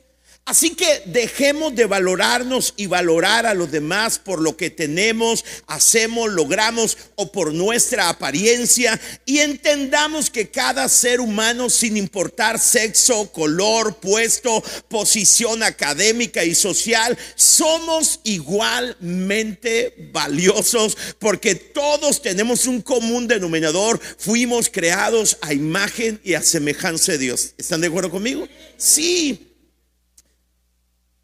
Así 0.47 0.75
que 0.75 1.03
dejemos 1.07 1.75
de 1.75 1.87
valorarnos 1.87 2.75
y 2.77 2.85
valorar 2.85 3.47
a 3.47 3.55
los 3.55 3.71
demás 3.71 4.19
por 4.19 4.43
lo 4.43 4.59
que 4.59 4.69
tenemos, 4.69 5.43
hacemos, 5.67 6.31
logramos 6.31 6.99
o 7.15 7.33
por 7.33 7.55
nuestra 7.55 8.11
apariencia 8.11 9.01
y 9.25 9.39
entendamos 9.39 10.29
que 10.29 10.51
cada 10.51 10.91
ser 10.91 11.21
humano, 11.21 11.71
sin 11.71 11.97
importar 11.97 12.59
sexo, 12.59 13.33
color, 13.33 13.97
puesto, 14.01 14.63
posición 14.89 15.63
académica 15.63 16.45
y 16.45 16.55
social, 16.55 17.17
somos 17.37 18.21
igualmente 18.25 19.95
valiosos 20.13 20.95
porque 21.19 21.55
todos 21.55 22.21
tenemos 22.21 22.67
un 22.67 22.83
común 22.83 23.27
denominador. 23.27 23.99
Fuimos 24.19 24.69
creados 24.69 25.39
a 25.41 25.55
imagen 25.55 26.21
y 26.23 26.35
a 26.35 26.43
semejanza 26.43 27.13
de 27.13 27.19
Dios. 27.19 27.55
¿Están 27.57 27.81
de 27.81 27.87
acuerdo 27.87 28.11
conmigo? 28.11 28.47
Sí. 28.77 29.54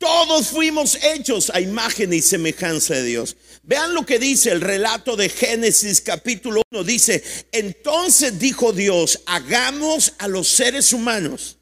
Todos 0.00 0.48
fuimos 0.48 0.96
hechos 1.02 1.50
a 1.50 1.60
imagen 1.60 2.10
y 2.14 2.22
semejanza 2.22 2.94
de 2.94 3.04
Dios. 3.04 3.36
Vean 3.62 3.92
lo 3.92 4.06
que 4.06 4.18
dice 4.18 4.50
el 4.50 4.62
relato 4.62 5.14
de 5.14 5.28
Génesis 5.28 6.00
capítulo 6.00 6.62
1. 6.70 6.84
Dice, 6.84 7.22
entonces 7.52 8.38
dijo 8.38 8.72
Dios, 8.72 9.20
hagamos 9.26 10.14
a 10.16 10.26
los 10.26 10.48
seres 10.48 10.94
humanos 10.94 11.58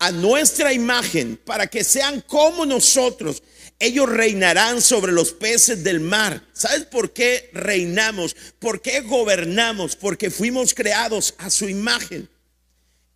a 0.00 0.10
nuestra 0.10 0.72
imagen 0.72 1.36
para 1.44 1.68
que 1.68 1.84
sean 1.84 2.20
como 2.22 2.66
nosotros 2.66 3.44
Ellos 3.78 4.08
reinarán 4.08 4.82
sobre 4.82 5.12
los 5.12 5.30
peces 5.30 5.84
del 5.84 6.00
mar. 6.00 6.44
¿Sabes 6.52 6.84
por 6.84 7.12
qué 7.12 7.48
reinamos? 7.52 8.34
¿Por 8.58 8.82
qué 8.82 9.02
gobernamos? 9.02 9.94
Porque 9.94 10.30
fuimos 10.30 10.74
creados 10.74 11.36
a 11.38 11.48
su 11.48 11.68
imagen. 11.68 12.28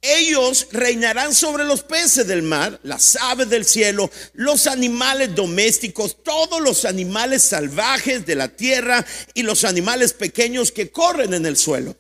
Ellos 0.04 0.66
reinarán 0.72 1.32
sobre 1.32 1.64
los 1.64 1.84
peces 1.84 2.26
del 2.26 2.42
mar, 2.42 2.80
las 2.82 3.14
aves 3.14 3.48
del 3.48 3.64
cielo, 3.64 4.10
los 4.34 4.66
animales 4.66 5.32
domésticos, 5.32 6.24
todos 6.24 6.60
los 6.60 6.84
animales 6.84 7.44
salvajes 7.44 8.26
de 8.26 8.34
la 8.34 8.48
tierra 8.48 9.06
y 9.32 9.44
los 9.44 9.64
animales 9.64 10.12
pequeños 10.12 10.72
que 10.72 10.90
corren 10.90 11.34
en 11.34 11.46
el 11.46 11.56
suelo. 11.56 11.96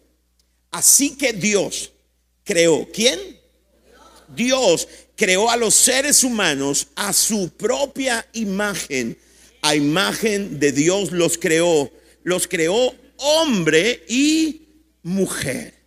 Así 0.72 1.16
que 1.16 1.32
Dios 1.32 1.92
creó, 2.42 2.88
¿quién? 2.92 3.20
Dios 4.34 4.88
creó 5.14 5.48
a 5.48 5.56
los 5.56 5.74
seres 5.74 6.24
humanos 6.24 6.88
a 6.96 7.12
su 7.12 7.50
propia 7.50 8.26
imagen. 8.32 9.16
A 9.60 9.76
imagen 9.76 10.58
de 10.58 10.72
Dios 10.72 11.12
los 11.12 11.38
creó. 11.38 11.92
Los 12.24 12.48
creó 12.48 12.92
hombre 13.18 14.04
y 14.08 14.62
mujer. 15.04 15.81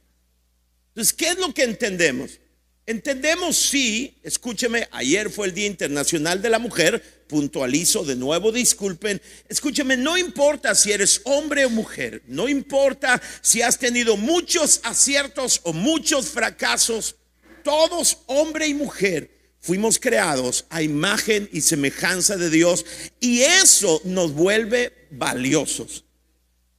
Entonces, 0.96 1.14
¿qué 1.14 1.28
es 1.28 1.38
lo 1.38 1.54
que 1.54 1.64
entendemos? 1.64 2.40
Entendemos 2.86 3.58
sí, 3.58 4.18
escúcheme, 4.24 4.88
ayer 4.92 5.30
fue 5.30 5.48
el 5.48 5.54
Día 5.54 5.66
Internacional 5.66 6.42
de 6.42 6.50
la 6.50 6.58
Mujer, 6.58 7.26
puntualizo 7.28 8.06
de 8.06 8.16
nuevo, 8.16 8.54
disculpen, 8.54 9.22
escúcheme, 9.50 9.98
no 9.98 10.18
importa 10.18 10.74
si 10.74 10.94
eres 10.94 11.20
hombre 11.26 11.66
o 11.66 11.70
mujer, 11.70 12.22
no 12.28 12.48
importa 12.48 13.22
si 13.42 13.62
has 13.62 13.78
tenido 13.78 14.16
muchos 14.16 14.80
aciertos 14.84 15.60
o 15.64 15.74
muchos 15.74 16.30
fracasos, 16.30 17.18
todos, 17.62 18.20
hombre 18.28 18.68
y 18.68 18.74
mujer, 18.74 19.32
fuimos 19.60 20.00
creados 20.00 20.66
a 20.70 20.82
imagen 20.82 21.50
y 21.52 21.60
semejanza 21.60 22.38
de 22.38 22.50
Dios 22.50 22.86
y 23.20 23.42
eso 23.42 24.00
nos 24.06 24.32
vuelve 24.32 24.94
valiosos. 25.12 26.05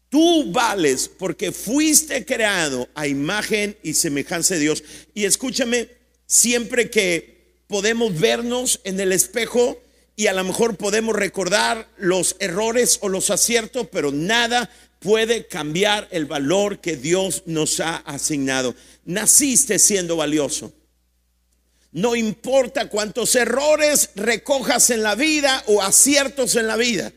Tú 0.09 0.53
vales 0.53 1.11
porque 1.19 1.53
fuiste 1.53 2.25
creado 2.25 2.89
a 2.95 3.07
imagen 3.07 3.77
y 3.83 3.95
semejanza 3.95 4.55
de 4.55 4.61
Dios. 4.61 4.85
Y 5.15 5.25
escúchame, 5.25 5.89
siempre 6.27 6.91
que 6.91 7.63
podemos 7.67 8.19
vernos 8.19 8.81
en 8.85 9.01
el 9.01 9.13
espejo 9.13 9.81
y 10.15 10.29
a 10.29 10.33
lo 10.33 10.45
mejor 10.45 10.77
podemos 10.77 11.15
recordar 11.15 11.89
los 11.99 12.37
errores 12.39 12.99
o 13.03 13.09
los 13.09 13.31
aciertos, 13.31 13.89
pero 13.91 14.13
nada 14.13 14.71
puede 15.01 15.47
cambiar 15.47 16.09
el 16.11 16.25
valor 16.25 16.81
que 16.81 16.97
Dios 16.97 17.43
nos 17.47 17.81
ha 17.81 17.97
asignado. 17.97 18.75
Naciste 19.05 19.79
siendo 19.79 20.17
valioso. 20.17 20.73
No 21.93 22.15
importa 22.17 22.89
cuántos 22.89 23.35
errores 23.35 24.11
recojas 24.15 24.91
en 24.91 25.03
la 25.03 25.15
vida 25.15 25.63
o 25.67 25.83
aciertos 25.83 26.57
en 26.57 26.67
la 26.67 26.77
vida, 26.77 27.13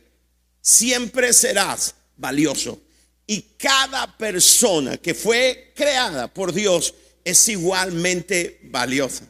siempre 0.61 1.33
serás 1.33 1.95
valioso. 2.19 2.79
Y 3.25 3.41
cada 3.57 4.17
persona 4.17 4.97
que 4.97 5.13
fue 5.13 5.73
creada 5.75 6.31
por 6.31 6.53
Dios 6.53 6.93
es 7.23 7.47
igualmente 7.49 8.59
valiosa. 8.63 9.27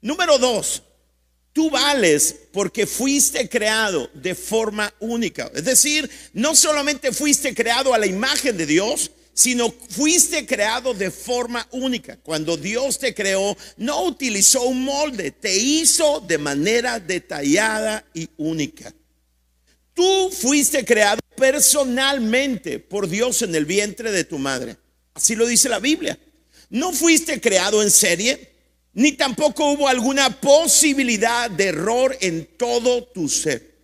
Número 0.00 0.38
dos, 0.38 0.82
tú 1.52 1.70
vales 1.70 2.34
porque 2.52 2.86
fuiste 2.86 3.48
creado 3.48 4.10
de 4.12 4.34
forma 4.34 4.92
única. 5.00 5.50
Es 5.54 5.64
decir, 5.64 6.10
no 6.32 6.54
solamente 6.54 7.12
fuiste 7.12 7.54
creado 7.54 7.94
a 7.94 7.98
la 7.98 8.06
imagen 8.06 8.56
de 8.56 8.66
Dios, 8.66 9.10
sino 9.34 9.70
fuiste 9.88 10.46
creado 10.46 10.94
de 10.94 11.10
forma 11.10 11.66
única. 11.72 12.16
Cuando 12.18 12.56
Dios 12.56 12.98
te 12.98 13.14
creó, 13.14 13.56
no 13.76 14.04
utilizó 14.04 14.62
un 14.62 14.84
molde, 14.84 15.32
te 15.32 15.56
hizo 15.56 16.20
de 16.20 16.38
manera 16.38 17.00
detallada 17.00 18.04
y 18.14 18.28
única. 18.36 18.92
Tú 19.94 20.30
fuiste 20.30 20.84
creado 20.84 21.20
personalmente 21.36 22.78
por 22.78 23.08
Dios 23.08 23.42
en 23.42 23.54
el 23.54 23.64
vientre 23.64 24.12
de 24.12 24.24
tu 24.24 24.38
madre. 24.38 24.76
Así 25.14 25.34
lo 25.34 25.46
dice 25.46 25.68
la 25.68 25.78
Biblia. 25.78 26.18
No 26.70 26.92
fuiste 26.92 27.40
creado 27.40 27.82
en 27.82 27.90
serie, 27.90 28.50
ni 28.94 29.12
tampoco 29.12 29.72
hubo 29.72 29.88
alguna 29.88 30.40
posibilidad 30.40 31.50
de 31.50 31.66
error 31.66 32.16
en 32.20 32.46
todo 32.56 33.04
tu 33.04 33.28
ser. 33.28 33.74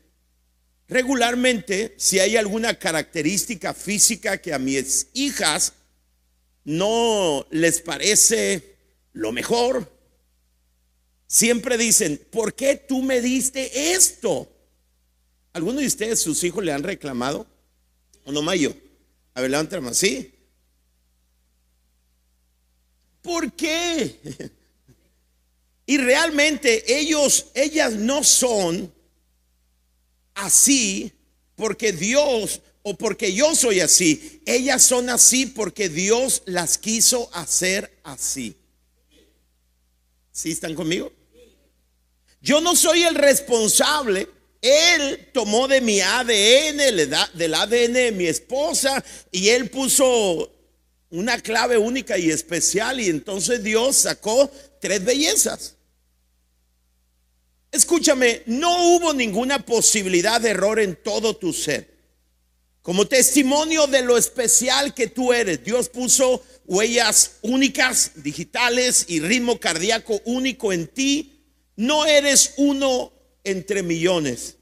Regularmente, 0.88 1.94
si 1.98 2.18
hay 2.18 2.36
alguna 2.36 2.78
característica 2.78 3.74
física 3.74 4.38
que 4.38 4.52
a 4.52 4.58
mis 4.58 5.06
hijas 5.12 5.72
no 6.64 7.46
les 7.50 7.80
parece 7.80 8.76
lo 9.12 9.30
mejor, 9.30 9.90
siempre 11.26 11.78
dicen, 11.78 12.20
¿por 12.30 12.54
qué 12.54 12.76
tú 12.76 13.02
me 13.02 13.20
diste 13.20 13.92
esto? 13.92 14.50
¿Alguno 15.52 15.80
de 15.80 15.86
ustedes, 15.86 16.20
sus 16.20 16.42
hijos, 16.44 16.64
le 16.64 16.72
han 16.72 16.82
reclamado? 16.82 17.46
¿O 18.24 18.32
no 18.32 18.42
mayo? 18.42 18.74
A 19.34 19.40
ver, 19.40 19.50
levanten 19.50 19.82
más, 19.82 19.96
¿sí? 19.96 20.32
¿Por 23.22 23.52
qué? 23.52 24.18
Y 25.86 25.98
realmente 25.98 27.00
ellos, 27.00 27.46
ellas 27.52 27.94
no 27.94 28.22
son 28.22 28.94
así 30.34 31.10
porque 31.56 31.92
Dios 31.92 32.60
o 32.82 32.96
porque 32.96 33.34
yo 33.34 33.56
soy 33.56 33.80
así. 33.80 34.40
Ellas 34.46 34.84
son 34.84 35.10
así 35.10 35.46
porque 35.46 35.88
Dios 35.88 36.42
las 36.46 36.78
quiso 36.78 37.28
hacer 37.34 37.98
así. 38.04 38.56
¿Sí 40.30 40.52
están 40.52 40.76
conmigo? 40.76 41.12
Yo 42.40 42.60
no 42.60 42.76
soy 42.76 43.02
el 43.02 43.16
responsable 43.16 44.28
él 44.62 45.30
tomó 45.32 45.68
de 45.68 45.80
mi 45.80 46.00
ADN, 46.00 46.78
del 47.34 47.54
ADN 47.54 47.92
de 47.92 48.12
mi 48.12 48.26
esposa, 48.26 49.02
y 49.32 49.48
él 49.48 49.70
puso 49.70 50.52
una 51.10 51.40
clave 51.40 51.78
única 51.78 52.18
y 52.18 52.30
especial, 52.30 53.00
y 53.00 53.08
entonces 53.08 53.62
Dios 53.62 53.96
sacó 53.96 54.50
tres 54.80 55.04
bellezas. 55.04 55.76
Escúchame, 57.72 58.42
no 58.46 58.96
hubo 58.96 59.14
ninguna 59.14 59.64
posibilidad 59.64 60.40
de 60.40 60.50
error 60.50 60.80
en 60.80 60.96
todo 60.96 61.36
tu 61.36 61.52
ser. 61.52 61.88
Como 62.82 63.06
testimonio 63.06 63.86
de 63.86 64.02
lo 64.02 64.18
especial 64.18 64.94
que 64.94 65.06
tú 65.06 65.32
eres, 65.32 65.62
Dios 65.62 65.88
puso 65.88 66.42
huellas 66.64 67.32
únicas, 67.42 68.12
digitales 68.16 69.04
y 69.08 69.20
ritmo 69.20 69.60
cardíaco 69.60 70.20
único 70.24 70.72
en 70.72 70.88
ti. 70.88 71.44
No 71.76 72.06
eres 72.06 72.54
uno 72.56 73.12
entre 73.44 73.82
millones. 73.82 74.56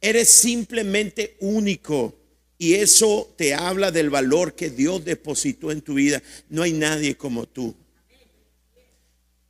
Eres 0.00 0.28
simplemente 0.28 1.36
único. 1.40 2.16
Y 2.58 2.74
eso 2.74 3.32
te 3.38 3.54
habla 3.54 3.90
del 3.90 4.10
valor 4.10 4.54
que 4.54 4.70
Dios 4.70 5.04
depositó 5.04 5.70
en 5.70 5.80
tu 5.80 5.94
vida. 5.94 6.22
No 6.48 6.62
hay 6.62 6.72
nadie 6.72 7.16
como 7.16 7.46
tú. 7.46 7.74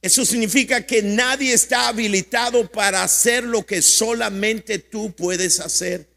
Eso 0.02 0.24
significa 0.24 0.86
que 0.86 1.02
nadie 1.02 1.52
está 1.52 1.88
habilitado 1.88 2.70
para 2.70 3.02
hacer 3.02 3.44
lo 3.44 3.66
que 3.66 3.82
solamente 3.82 4.78
tú 4.78 5.12
puedes 5.12 5.60
hacer. 5.60 6.08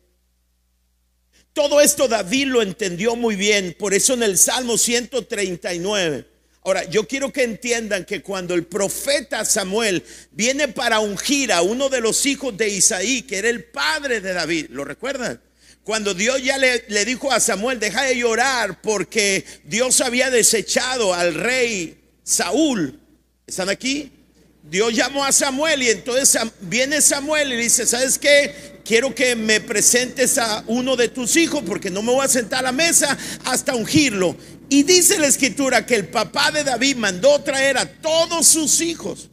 Todo 1.52 1.82
esto 1.82 2.08
David 2.08 2.48
lo 2.48 2.62
entendió 2.62 3.16
muy 3.16 3.36
bien. 3.36 3.76
Por 3.78 3.94
eso 3.94 4.14
en 4.14 4.24
el 4.24 4.38
Salmo 4.38 4.78
139 4.78 6.33
Ahora, 6.66 6.86
yo 6.86 7.08
quiero 7.08 7.34
que 7.34 7.44
entiendan 7.44 8.06
que 8.06 8.22
cuando 8.22 8.54
el 8.54 8.66
profeta 8.66 9.44
Samuel 9.44 10.04
viene 10.32 10.70
para 10.70 11.00
ungir 11.00 11.52
a 11.52 11.62
uno 11.62 11.90
de 11.90 12.00
los 12.00 12.26
hijos 12.26 12.56
de 12.56 12.70
Isaí, 12.70 13.24
que 13.24 13.38
era 13.38 13.50
el 13.50 13.66
padre 13.66 14.22
de 14.22 14.32
David, 14.34 14.68
¿lo 14.70 14.86
recuerdan? 14.86 15.42
Cuando 15.84 16.14
Dios 16.14 16.42
ya 16.42 16.58
le, 16.58 16.86
le 16.88 17.04
dijo 17.04 17.32
a 17.34 17.42
Samuel, 17.42 17.80
deja 17.80 18.04
de 18.04 18.18
llorar 18.18 18.82
porque 18.82 19.44
Dios 19.66 20.00
había 20.00 20.32
desechado 20.32 21.14
al 21.14 21.34
rey 21.34 22.02
Saúl. 22.24 22.98
¿Están 23.46 23.68
aquí? 23.68 24.23
Dios 24.64 24.94
llamó 24.94 25.26
a 25.26 25.32
Samuel 25.34 25.84
y 25.84 25.90
entonces 25.90 26.42
viene 26.62 27.02
Samuel 27.02 27.52
y 27.52 27.58
dice, 27.58 27.86
¿sabes 27.86 28.18
qué? 28.18 28.80
Quiero 28.86 29.14
que 29.14 29.36
me 29.36 29.60
presentes 29.60 30.38
a 30.38 30.64
uno 30.68 30.96
de 30.96 31.10
tus 31.10 31.36
hijos 31.36 31.64
porque 31.66 31.90
no 31.90 32.02
me 32.02 32.14
voy 32.14 32.26
a 32.26 32.30
sentar 32.30 32.60
a 32.60 32.64
la 32.64 32.72
mesa 32.72 33.18
hasta 33.44 33.76
ungirlo. 33.76 34.38
Y 34.70 34.84
dice 34.84 35.20
la 35.20 35.28
escritura 35.28 35.86
que 35.86 35.96
el 35.96 36.08
papá 36.08 36.52
de 36.52 36.64
David 36.64 36.96
mandó 36.96 37.40
traer 37.42 37.78
a 37.78 37.86
todos 37.86 38.48
sus 38.48 38.80
hijos. 38.80 39.30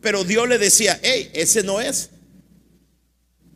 Pero 0.00 0.24
Dios 0.24 0.48
le 0.48 0.58
decía, 0.58 0.98
hey, 1.02 1.30
ese 1.34 1.62
no 1.62 1.80
es. 1.80 2.10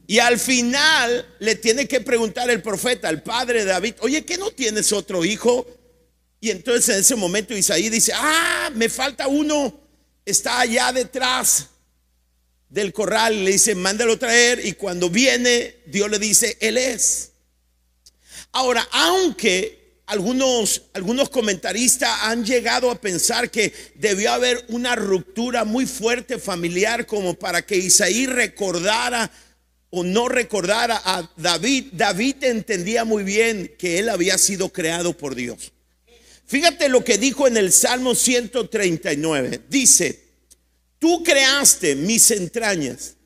Y 0.06 0.18
al 0.18 0.38
final 0.38 1.26
le 1.38 1.54
tiene 1.54 1.88
que 1.88 2.02
preguntar 2.02 2.50
el 2.50 2.60
profeta, 2.60 3.08
al 3.08 3.22
padre 3.22 3.60
de 3.60 3.70
David, 3.70 3.94
oye, 4.00 4.26
¿qué 4.26 4.36
no 4.36 4.50
tienes 4.50 4.92
otro 4.92 5.24
hijo? 5.24 5.66
Y 6.38 6.50
entonces 6.50 6.88
en 6.90 7.00
ese 7.00 7.16
momento 7.16 7.56
Isaí 7.56 7.88
dice, 7.88 8.12
ah, 8.14 8.70
me 8.74 8.90
falta 8.90 9.26
uno, 9.26 9.81
está 10.24 10.60
allá 10.60 10.92
detrás 10.92 11.68
del 12.68 12.92
corral. 12.92 13.44
Le 13.44 13.52
dice, 13.52 13.74
mándalo 13.74 14.18
traer. 14.18 14.64
Y 14.64 14.72
cuando 14.72 15.10
viene, 15.10 15.76
Dios 15.86 16.10
le 16.10 16.18
dice, 16.18 16.56
él 16.60 16.78
es. 16.78 17.32
Ahora, 18.52 18.86
aunque 18.92 20.00
algunos, 20.06 20.82
algunos 20.92 21.30
comentaristas 21.30 22.10
han 22.22 22.44
llegado 22.44 22.90
a 22.90 23.00
pensar 23.00 23.50
que 23.50 23.72
debió 23.94 24.32
haber 24.32 24.64
una 24.68 24.94
ruptura 24.94 25.64
muy 25.64 25.86
fuerte 25.86 26.38
familiar 26.38 27.06
como 27.06 27.34
para 27.34 27.62
que 27.62 27.76
Isaí 27.76 28.26
recordara 28.26 29.30
o 29.94 30.04
no 30.04 30.28
recordara 30.28 31.00
a 31.04 31.30
David, 31.36 31.88
David 31.92 32.44
entendía 32.44 33.04
muy 33.04 33.24
bien 33.24 33.74
que 33.78 33.98
él 33.98 34.08
había 34.08 34.38
sido 34.38 34.70
creado 34.70 35.16
por 35.16 35.34
Dios. 35.34 35.72
Fíjate 36.52 36.90
lo 36.90 37.02
que 37.02 37.16
dijo 37.16 37.48
en 37.48 37.56
el 37.56 37.72
Salmo 37.72 38.14
139. 38.14 39.62
Dice, 39.70 40.22
tú 40.98 41.24
creaste 41.24 41.96
mis 41.96 42.30
entrañas, 42.30 43.16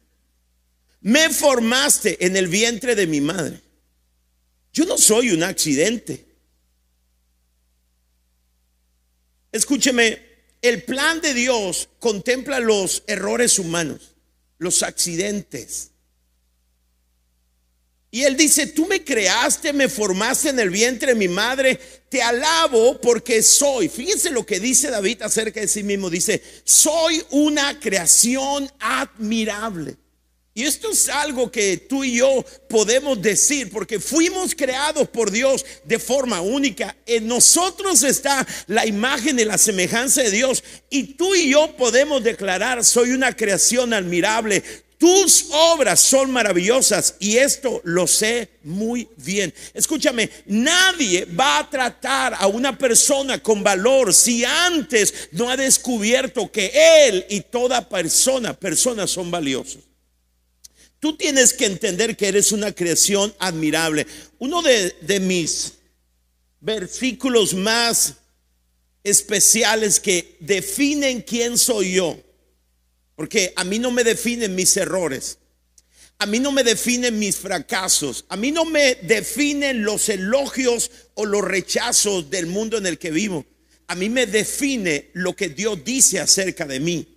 me 1.00 1.30
formaste 1.30 2.24
en 2.24 2.36
el 2.36 2.46
vientre 2.46 2.94
de 2.94 3.08
mi 3.08 3.20
madre. 3.20 3.60
Yo 4.72 4.84
no 4.84 4.96
soy 4.96 5.32
un 5.32 5.42
accidente. 5.42 6.24
Escúcheme, 9.50 10.22
el 10.62 10.84
plan 10.84 11.20
de 11.20 11.34
Dios 11.34 11.88
contempla 11.98 12.60
los 12.60 13.02
errores 13.08 13.58
humanos, 13.58 14.14
los 14.58 14.84
accidentes. 14.84 15.90
Y 18.16 18.24
él 18.24 18.34
dice, 18.34 18.68
tú 18.68 18.86
me 18.86 19.04
creaste, 19.04 19.74
me 19.74 19.90
formaste 19.90 20.48
en 20.48 20.58
el 20.58 20.70
vientre 20.70 21.08
de 21.08 21.14
mi 21.14 21.28
madre, 21.28 21.78
te 22.08 22.22
alabo 22.22 22.98
porque 22.98 23.42
soy. 23.42 23.90
Fíjense 23.90 24.30
lo 24.30 24.46
que 24.46 24.58
dice 24.58 24.88
David 24.88 25.20
acerca 25.20 25.60
de 25.60 25.68
sí 25.68 25.82
mismo. 25.82 26.08
Dice, 26.08 26.42
soy 26.64 27.22
una 27.28 27.78
creación 27.78 28.72
admirable. 28.80 29.98
Y 30.54 30.64
esto 30.64 30.90
es 30.90 31.10
algo 31.10 31.50
que 31.50 31.76
tú 31.76 32.04
y 32.04 32.16
yo 32.16 32.42
podemos 32.70 33.20
decir 33.20 33.68
porque 33.68 34.00
fuimos 34.00 34.54
creados 34.54 35.06
por 35.10 35.30
Dios 35.30 35.66
de 35.84 35.98
forma 35.98 36.40
única. 36.40 36.96
En 37.04 37.28
nosotros 37.28 38.02
está 38.02 38.46
la 38.66 38.86
imagen 38.86 39.38
y 39.38 39.44
la 39.44 39.58
semejanza 39.58 40.22
de 40.22 40.30
Dios. 40.30 40.64
Y 40.88 41.16
tú 41.16 41.34
y 41.34 41.50
yo 41.50 41.76
podemos 41.76 42.24
declarar, 42.24 42.82
soy 42.82 43.10
una 43.10 43.36
creación 43.36 43.92
admirable. 43.92 44.64
Tus 44.98 45.48
obras 45.50 46.00
son 46.00 46.30
maravillosas 46.30 47.16
y 47.18 47.36
esto 47.36 47.82
lo 47.84 48.06
sé 48.06 48.48
muy 48.62 49.06
bien. 49.16 49.52
Escúchame, 49.74 50.30
nadie 50.46 51.26
va 51.26 51.58
a 51.58 51.68
tratar 51.68 52.34
a 52.38 52.46
una 52.46 52.78
persona 52.78 53.42
con 53.42 53.62
valor 53.62 54.14
si 54.14 54.42
antes 54.44 55.28
no 55.32 55.50
ha 55.50 55.56
descubierto 55.56 56.50
que 56.50 56.72
él 57.08 57.26
y 57.28 57.42
toda 57.42 57.86
persona, 57.86 58.54
personas 58.54 59.10
son 59.10 59.30
valiosos. 59.30 59.82
Tú 60.98 61.14
tienes 61.14 61.52
que 61.52 61.66
entender 61.66 62.16
que 62.16 62.28
eres 62.28 62.50
una 62.52 62.72
creación 62.72 63.34
admirable. 63.38 64.06
Uno 64.38 64.62
de, 64.62 64.96
de 65.02 65.20
mis 65.20 65.74
versículos 66.58 67.52
más 67.52 68.14
especiales 69.04 70.00
que 70.00 70.38
definen 70.40 71.20
quién 71.20 71.58
soy 71.58 71.92
yo 71.92 72.25
porque 73.16 73.52
a 73.56 73.64
mí 73.64 73.78
no 73.78 73.90
me 73.90 74.04
definen 74.04 74.54
mis 74.54 74.76
errores. 74.76 75.38
A 76.18 76.26
mí 76.26 76.38
no 76.38 76.52
me 76.52 76.62
definen 76.62 77.18
mis 77.18 77.36
fracasos. 77.36 78.24
A 78.28 78.36
mí 78.36 78.52
no 78.52 78.64
me 78.64 78.94
definen 79.02 79.82
los 79.82 80.08
elogios 80.08 80.90
o 81.14 81.26
los 81.26 81.42
rechazos 81.42 82.30
del 82.30 82.46
mundo 82.46 82.78
en 82.78 82.86
el 82.86 82.98
que 82.98 83.10
vivo. 83.10 83.44
A 83.88 83.94
mí 83.94 84.08
me 84.08 84.26
define 84.26 85.10
lo 85.14 85.34
que 85.34 85.48
Dios 85.48 85.82
dice 85.84 86.20
acerca 86.20 86.66
de 86.66 86.80
mí. 86.80 87.15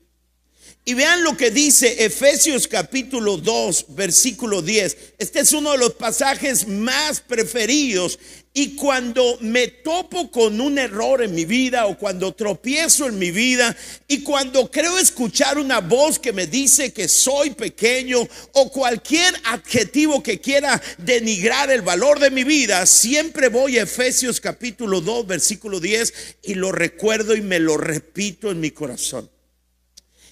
Y 0.86 0.96
vean 0.96 1.24
lo 1.24 1.38
que 1.38 1.52
dice 1.52 2.04
Efesios 2.04 2.68
capítulo 2.68 3.38
2, 3.38 3.88
versículo 3.90 4.62
10. 4.62 4.98
Este 5.20 5.42
es 5.42 5.54
uno 5.54 5.74
de 5.74 5.78
los 5.78 5.94
pasajes 5.94 6.68
más 6.68 7.22
preferidos. 7.22 8.18
Y 8.56 8.76
cuando 8.76 9.38
me 9.42 9.68
topo 9.68 10.32
con 10.32 10.60
un 10.60 10.80
error 10.80 11.22
en 11.22 11.36
mi 11.36 11.46
vida 11.46 11.86
o 11.86 11.98
cuando 11.98 12.34
tropiezo 12.34 13.06
en 13.06 13.20
mi 13.20 13.30
vida 13.30 13.78
y 14.08 14.24
cuando 14.24 14.72
creo 14.72 14.98
escuchar 14.98 15.60
una 15.60 15.80
voz 15.80 16.18
que 16.18 16.34
me 16.34 16.48
dice 16.48 16.92
que 16.92 17.08
soy 17.08 17.52
pequeño 17.52 18.28
o 18.54 18.72
cualquier 18.72 19.36
adjetivo 19.44 20.24
que 20.24 20.42
quiera 20.42 20.82
denigrar 20.98 21.70
el 21.70 21.84
valor 21.84 22.20
de 22.20 22.32
mi 22.32 22.44
vida, 22.44 22.88
siempre 22.88 23.50
voy 23.50 23.78
a 23.78 23.84
Efesios 23.84 24.42
capítulo 24.42 25.02
2, 25.02 25.28
versículo 25.28 25.80
10 25.80 26.38
y 26.42 26.56
lo 26.56 26.72
recuerdo 26.72 27.36
y 27.36 27.42
me 27.42 27.60
lo 27.60 27.78
repito 27.78 28.50
en 28.50 28.60
mi 28.60 28.72
corazón. 28.72 29.30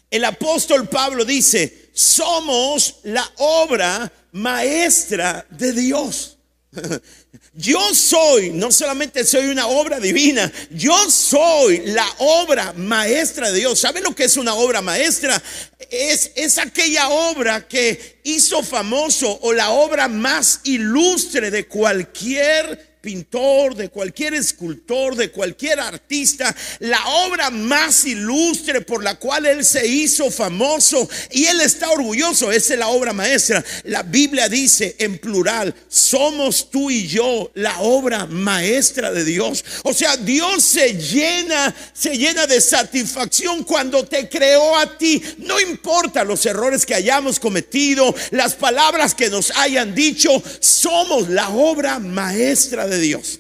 El 0.10 0.24
apóstol 0.24 0.88
Pablo 0.88 1.26
dice, 1.26 1.90
somos 1.94 3.00
la 3.04 3.30
obra 3.38 4.12
maestra 4.32 5.46
de 5.50 5.74
Dios. 5.74 6.38
Yo 7.54 7.94
soy, 7.94 8.52
no 8.52 8.72
solamente 8.72 9.26
soy 9.26 9.48
una 9.48 9.66
obra 9.68 10.00
divina, 10.00 10.52
yo 10.70 11.10
soy 11.10 11.82
la 11.88 12.08
obra 12.20 12.72
maestra 12.74 13.52
de 13.52 13.60
Dios. 13.60 13.80
¿Saben 13.80 14.04
lo 14.04 14.14
que 14.14 14.26
es 14.26 14.38
una 14.38 14.54
obra 14.54 14.82
maestra? 14.82 15.42
Es, 15.90 16.32
es 16.36 16.60
aquella 16.60 17.10
obra 17.10 17.68
que 17.68 18.20
hizo 18.24 18.62
famoso 18.62 19.40
o 19.42 19.54
la 19.54 19.72
obra 19.72 20.08
más 20.08 20.62
ilustre 20.66 21.50
de 21.50 21.68
cualquier 21.68 22.97
pintor, 23.08 23.74
de 23.74 23.88
cualquier 23.88 24.34
escultor, 24.34 25.16
de 25.16 25.32
cualquier 25.32 25.80
artista, 25.80 26.54
la 26.80 27.00
obra 27.08 27.50
más 27.50 28.04
ilustre 28.04 28.82
por 28.82 29.02
la 29.02 29.16
cual 29.16 29.46
él 29.46 29.64
se 29.64 29.88
hizo 29.88 30.30
famoso 30.30 31.10
y 31.32 31.46
él 31.46 31.62
está 31.62 31.90
orgulloso, 31.90 32.52
esa 32.52 32.74
es 32.74 32.80
la 32.80 32.90
obra 32.90 33.14
maestra. 33.14 33.64
La 33.86 34.04
Biblia 34.04 34.50
dice 34.50 34.98
en 35.00 35.20
plural, 35.20 35.74
somos 35.88 36.70
tú 36.70 36.92
y 36.92 37.08
yo 37.08 37.50
la 37.54 37.80
obra 37.80 38.26
maestra 38.26 39.14
de 39.14 39.24
Dios. 39.24 39.64
O 39.86 39.94
sea, 39.94 40.18
Dios 40.18 40.66
se 40.66 40.96
llena, 40.96 41.74
se 41.94 42.18
llena 42.18 42.46
de 42.46 42.60
satisfacción 42.60 43.64
cuando 43.64 44.04
te 44.06 44.28
creó 44.28 44.76
a 44.76 44.98
ti. 44.98 45.24
No 45.38 45.62
importa 45.62 46.26
los 46.26 46.46
errores 46.46 46.86
que 46.86 46.94
hayamos 46.94 47.40
cometido, 47.40 48.14
las 48.32 48.56
palabras 48.56 49.16
que 49.16 49.30
nos 49.30 49.52
hayan 49.52 49.96
dicho, 49.96 50.44
somos 50.60 51.30
la 51.30 51.48
obra 51.48 52.00
maestra 52.00 52.86
de 52.86 52.97
Dios. 53.00 53.40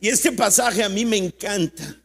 Y 0.00 0.08
este 0.08 0.32
pasaje 0.32 0.82
a 0.82 0.88
mí 0.88 1.04
me 1.04 1.16
encanta. 1.16 2.00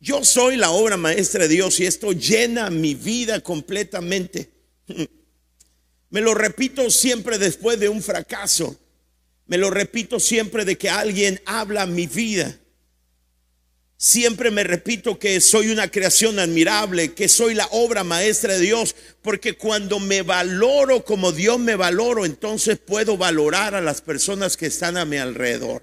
Yo 0.00 0.24
soy 0.24 0.56
la 0.56 0.70
obra 0.70 0.96
maestra 0.96 1.44
de 1.44 1.54
Dios 1.54 1.80
y 1.80 1.86
esto 1.86 2.12
llena 2.12 2.70
mi 2.70 2.94
vida 2.94 3.40
completamente. 3.40 4.50
Me 6.10 6.20
lo 6.20 6.34
repito 6.34 6.90
siempre 6.90 7.38
después 7.38 7.80
de 7.80 7.88
un 7.88 8.02
fracaso. 8.02 8.78
Me 9.46 9.58
lo 9.58 9.70
repito 9.70 10.20
siempre 10.20 10.64
de 10.64 10.78
que 10.78 10.88
alguien 10.88 11.40
habla 11.44 11.86
mi 11.86 12.06
vida. 12.06 12.56
Siempre 14.04 14.50
me 14.50 14.64
repito 14.64 15.18
que 15.18 15.40
soy 15.40 15.70
una 15.70 15.90
creación 15.90 16.38
admirable, 16.38 17.14
que 17.14 17.26
soy 17.26 17.54
la 17.54 17.66
obra 17.70 18.04
maestra 18.04 18.52
de 18.52 18.60
Dios, 18.60 18.94
porque 19.22 19.54
cuando 19.54 19.98
me 19.98 20.20
valoro 20.20 21.06
como 21.06 21.32
Dios 21.32 21.58
me 21.58 21.74
valoro, 21.74 22.26
entonces 22.26 22.76
puedo 22.76 23.16
valorar 23.16 23.74
a 23.74 23.80
las 23.80 24.02
personas 24.02 24.58
que 24.58 24.66
están 24.66 24.98
a 24.98 25.06
mi 25.06 25.16
alrededor. 25.16 25.82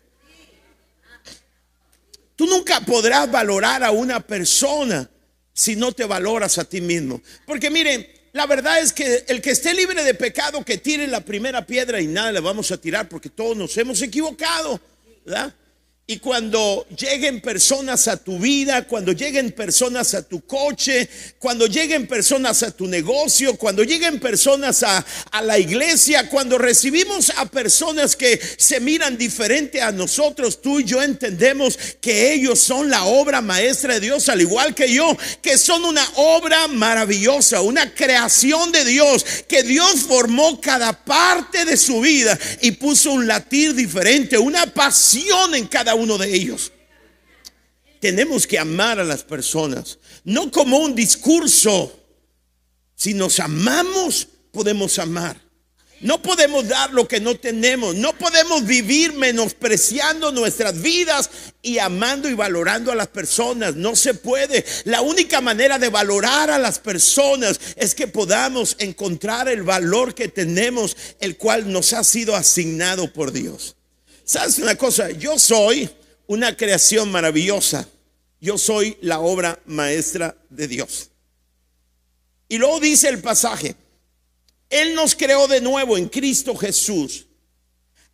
Tú 2.35 2.45
nunca 2.45 2.81
podrás 2.81 3.31
valorar 3.31 3.83
a 3.83 3.89
una 3.89 4.19
persona 4.19 5.09
si 5.51 5.75
no 5.75 5.91
te 5.91 6.05
valoras 6.05 6.59
a 6.59 6.65
ti 6.65 6.79
mismo. 6.79 7.23
Porque 7.47 7.71
miren, 7.71 8.07
la 8.33 8.45
verdad 8.45 8.81
es 8.81 8.93
que 8.93 9.25
el 9.29 9.41
que 9.41 9.49
esté 9.49 9.73
libre 9.73 10.03
de 10.03 10.13
pecado, 10.13 10.63
que 10.63 10.77
tire 10.77 11.07
la 11.07 11.21
primera 11.21 11.65
piedra 11.65 11.99
y 11.99 12.05
nada 12.05 12.31
le 12.31 12.39
vamos 12.39 12.71
a 12.71 12.77
tirar 12.77 13.09
porque 13.09 13.29
todos 13.29 13.57
nos 13.57 13.75
hemos 13.77 13.99
equivocado. 14.03 14.79
¿verdad? 15.25 15.55
Y 16.07 16.17
cuando 16.17 16.85
lleguen 16.97 17.39
personas 17.39 18.09
a 18.09 18.17
tu 18.17 18.37
vida, 18.37 18.85
cuando 18.85 19.13
lleguen 19.13 19.51
personas 19.51 20.13
a 20.13 20.21
tu 20.27 20.41
coche, 20.45 21.07
cuando 21.39 21.67
lleguen 21.67 22.05
personas 22.05 22.63
a 22.63 22.71
tu 22.71 22.85
negocio, 22.87 23.55
cuando 23.55 23.83
lleguen 23.83 24.19
personas 24.19 24.83
a, 24.83 25.05
a, 25.31 25.41
la 25.41 25.57
iglesia, 25.57 26.27
cuando 26.27 26.57
recibimos 26.57 27.31
a 27.37 27.45
personas 27.45 28.17
que 28.17 28.41
se 28.57 28.81
miran 28.81 29.17
diferente 29.17 29.81
a 29.81 29.93
nosotros, 29.93 30.61
tú 30.61 30.81
y 30.81 30.83
yo 30.83 31.01
entendemos 31.01 31.77
que 32.01 32.33
ellos 32.33 32.59
son 32.59 32.89
la 32.89 33.05
obra 33.05 33.39
maestra 33.39 33.93
de 33.93 34.01
Dios, 34.01 34.27
al 34.27 34.41
igual 34.41 34.75
que 34.75 34.91
yo, 34.91 35.15
que 35.41 35.57
son 35.57 35.85
una 35.85 36.05
obra 36.15 36.67
maravillosa, 36.67 37.61
una 37.61 37.93
creación 37.93 38.73
de 38.73 38.83
Dios, 38.83 39.23
que 39.47 39.63
Dios 39.63 40.01
formó 40.01 40.59
cada 40.59 40.91
parte 41.05 41.63
de 41.63 41.77
su 41.77 42.01
vida 42.01 42.37
y 42.59 42.71
puso 42.71 43.13
un 43.13 43.27
latir 43.27 43.75
diferente, 43.75 44.37
una 44.37 44.65
pasión 44.65 45.55
en 45.55 45.67
cada 45.67 45.90
uno 45.95 46.17
de 46.17 46.33
ellos. 46.33 46.71
Tenemos 47.99 48.47
que 48.47 48.57
amar 48.57 48.99
a 48.99 49.03
las 49.03 49.23
personas, 49.23 49.99
no 50.23 50.51
como 50.51 50.79
un 50.79 50.95
discurso. 50.95 51.97
Si 52.95 53.13
nos 53.13 53.39
amamos, 53.39 54.27
podemos 54.51 54.97
amar. 54.99 55.39
No 56.01 56.19
podemos 56.19 56.67
dar 56.67 56.91
lo 56.91 57.07
que 57.07 57.19
no 57.19 57.35
tenemos. 57.35 57.95
No 57.95 58.13
podemos 58.13 58.65
vivir 58.65 59.13
menospreciando 59.13 60.31
nuestras 60.31 60.81
vidas 60.81 61.29
y 61.61 61.77
amando 61.77 62.27
y 62.27 62.33
valorando 62.33 62.91
a 62.91 62.95
las 62.95 63.07
personas. 63.07 63.75
No 63.75 63.95
se 63.95 64.15
puede. 64.15 64.65
La 64.85 65.01
única 65.01 65.41
manera 65.41 65.77
de 65.77 65.89
valorar 65.89 66.49
a 66.49 66.57
las 66.57 66.79
personas 66.79 67.59
es 67.75 67.93
que 67.93 68.07
podamos 68.07 68.75
encontrar 68.79 69.47
el 69.47 69.61
valor 69.61 70.15
que 70.15 70.27
tenemos, 70.27 70.97
el 71.19 71.37
cual 71.37 71.71
nos 71.71 71.93
ha 71.93 72.03
sido 72.03 72.35
asignado 72.35 73.13
por 73.13 73.31
Dios. 73.31 73.75
¿Sabes 74.31 74.59
una 74.59 74.75
cosa? 74.75 75.11
Yo 75.11 75.37
soy 75.37 75.89
una 76.25 76.55
creación 76.55 77.11
maravillosa. 77.11 77.85
Yo 78.39 78.57
soy 78.57 78.97
la 79.01 79.19
obra 79.19 79.59
maestra 79.65 80.37
de 80.49 80.69
Dios. 80.69 81.09
Y 82.47 82.57
luego 82.57 82.79
dice 82.79 83.09
el 83.09 83.19
pasaje, 83.19 83.75
Él 84.69 84.95
nos 84.95 85.15
creó 85.15 85.49
de 85.49 85.59
nuevo 85.59 85.97
en 85.97 86.07
Cristo 86.07 86.55
Jesús 86.55 87.25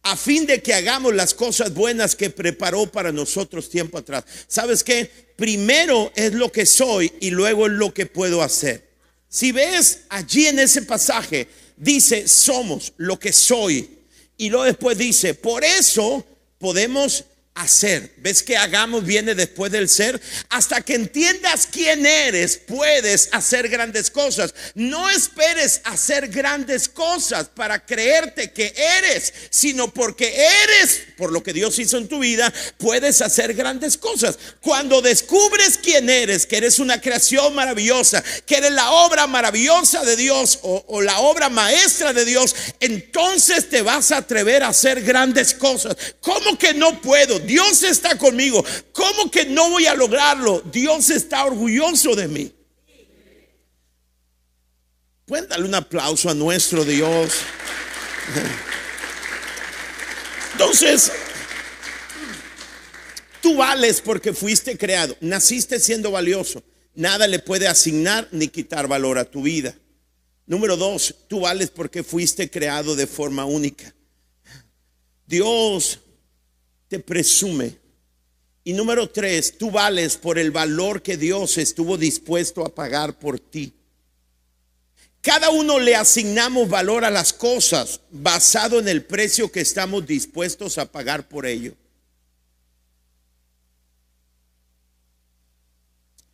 a 0.02 0.18
fin 0.18 0.48
de 0.48 0.60
que 0.60 0.74
hagamos 0.74 1.14
las 1.14 1.36
cosas 1.36 1.72
buenas 1.72 2.16
que 2.16 2.32
preparó 2.32 2.92
para 2.92 3.12
nosotros 3.12 3.70
tiempo 3.70 4.00
atrás. 4.00 4.24
¿Sabes 4.48 4.84
qué? 4.84 5.12
Primero 5.36 6.12
es 6.16 6.34
lo 6.34 6.52
que 6.52 6.66
soy 6.66 7.14
y 7.20 7.30
luego 7.30 7.68
es 7.68 7.74
lo 7.74 7.94
que 7.94 8.08
puedo 8.08 8.42
hacer. 8.42 8.90
Si 9.30 9.52
ves 9.52 10.06
allí 10.10 10.48
en 10.48 10.58
ese 10.58 10.82
pasaje, 10.82 11.48
dice, 11.76 12.28
somos 12.28 12.94
lo 12.98 13.20
que 13.20 13.32
soy. 13.32 13.97
Y 14.38 14.50
luego 14.50 14.66
después 14.66 14.98
dice, 14.98 15.34
por 15.34 15.64
eso 15.64 16.24
podemos 16.60 17.26
hacer. 17.58 18.12
¿Ves 18.18 18.44
que 18.44 18.56
hagamos 18.56 19.04
viene 19.04 19.34
después 19.34 19.72
del 19.72 19.90
ser? 19.90 20.22
Hasta 20.50 20.82
que 20.82 20.96
entiendas 20.96 21.68
quién 21.72 22.06
eres, 22.06 22.58
puedes 22.58 23.30
hacer 23.32 23.68
grandes 23.68 24.12
cosas. 24.12 24.54
No 24.76 25.10
esperes 25.10 25.82
hacer 25.84 26.28
grandes 26.28 26.88
cosas 26.88 27.50
para 27.50 27.84
creerte 27.84 28.52
que 28.52 28.74
eres, 29.00 29.34
sino 29.50 29.92
porque 29.92 30.34
eres, 30.64 31.02
por 31.18 31.32
lo 31.32 31.42
que 31.42 31.54
Dios 31.54 31.80
hizo 31.80 31.98
en 31.98 32.08
tu 32.08 32.20
vida, 32.20 32.54
puedes 32.78 33.22
hacer 33.22 33.56
grandes 33.56 33.98
cosas. 33.98 34.38
Cuando 34.62 35.02
descubres 35.02 35.80
quién 35.82 36.10
eres, 36.10 36.46
que 36.46 36.58
eres 36.58 36.78
una 36.78 37.02
creación 37.02 37.56
maravillosa, 37.56 38.24
que 38.46 38.58
eres 38.58 38.72
la 38.72 38.92
obra 38.92 39.26
maravillosa 39.26 40.06
de 40.06 40.16
Dios 40.16 40.60
o, 40.62 41.02
la 41.02 41.20
obra 41.20 41.50
maestra 41.50 42.14
de 42.14 42.26
Dios, 42.26 42.56
entonces 42.80 43.70
te 43.70 43.82
vas 43.82 44.12
a 44.12 44.18
atrever 44.18 44.62
a 44.64 44.70
hacer 44.70 45.02
grandes 45.02 45.54
cosas. 45.54 45.96
¿Cómo 46.22 46.58
que 46.58 46.74
no 46.74 47.02
puedo? 47.02 47.40
Dios 47.48 47.82
está 47.84 48.18
conmigo. 48.18 48.64
¿Cómo 48.92 49.32
que 49.32 49.46
no 49.46 49.70
voy 49.70 49.86
a 49.86 49.96
lograrlo? 49.96 50.62
Dios 50.72 51.10
está 51.10 51.46
orgulloso 51.46 52.14
de 52.14 52.28
mí. 52.28 52.54
Pueden 55.26 55.48
darle 55.48 55.66
un 55.66 55.76
aplauso 55.76 56.30
a 56.30 56.34
nuestro 56.34 56.84
Dios. 56.84 57.32
Entonces, 60.52 61.12
tú 63.42 63.56
vales 63.56 64.02
porque 64.02 64.34
fuiste 64.34 64.78
creado. 64.78 65.16
Naciste 65.22 65.80
siendo 65.80 66.12
valioso. 66.12 66.64
Nada 66.96 67.28
le 67.28 67.40
puede 67.40 67.68
asignar 67.68 68.28
ni 68.32 68.50
quitar 68.50 68.88
valor 68.88 69.18
a 69.18 69.26
tu 69.26 69.44
vida. 69.44 69.76
Número 70.46 70.76
dos, 70.76 71.16
tú 71.28 71.42
vales 71.42 71.70
porque 71.70 72.04
fuiste 72.04 72.50
creado 72.50 72.96
de 72.96 73.08
forma 73.08 73.46
única. 73.46 73.94
Dios 75.26 76.00
te 76.88 77.00
presume. 77.00 77.78
Y 78.64 78.74
número 78.74 79.10
tres, 79.10 79.58
tú 79.58 79.72
vales 79.72 80.18
por 80.18 80.38
el 80.38 80.52
valor 80.52 81.02
que 81.02 81.16
Dios 81.16 81.58
estuvo 81.58 81.98
dispuesto 81.98 82.66
a 82.66 82.74
pagar 82.74 83.18
por 83.18 83.40
ti. 83.40 83.74
Cada 85.22 85.50
uno 85.50 85.80
le 85.80 85.96
asignamos 85.96 86.70
valor 86.70 87.04
a 87.04 87.10
las 87.10 87.34
cosas 87.34 88.02
basado 88.12 88.80
en 88.80 88.88
el 88.88 89.04
precio 89.04 89.52
que 89.52 89.62
estamos 89.62 90.06
dispuestos 90.06 90.78
a 90.78 90.92
pagar 90.92 91.28
por 91.28 91.46
ello. 91.46 91.74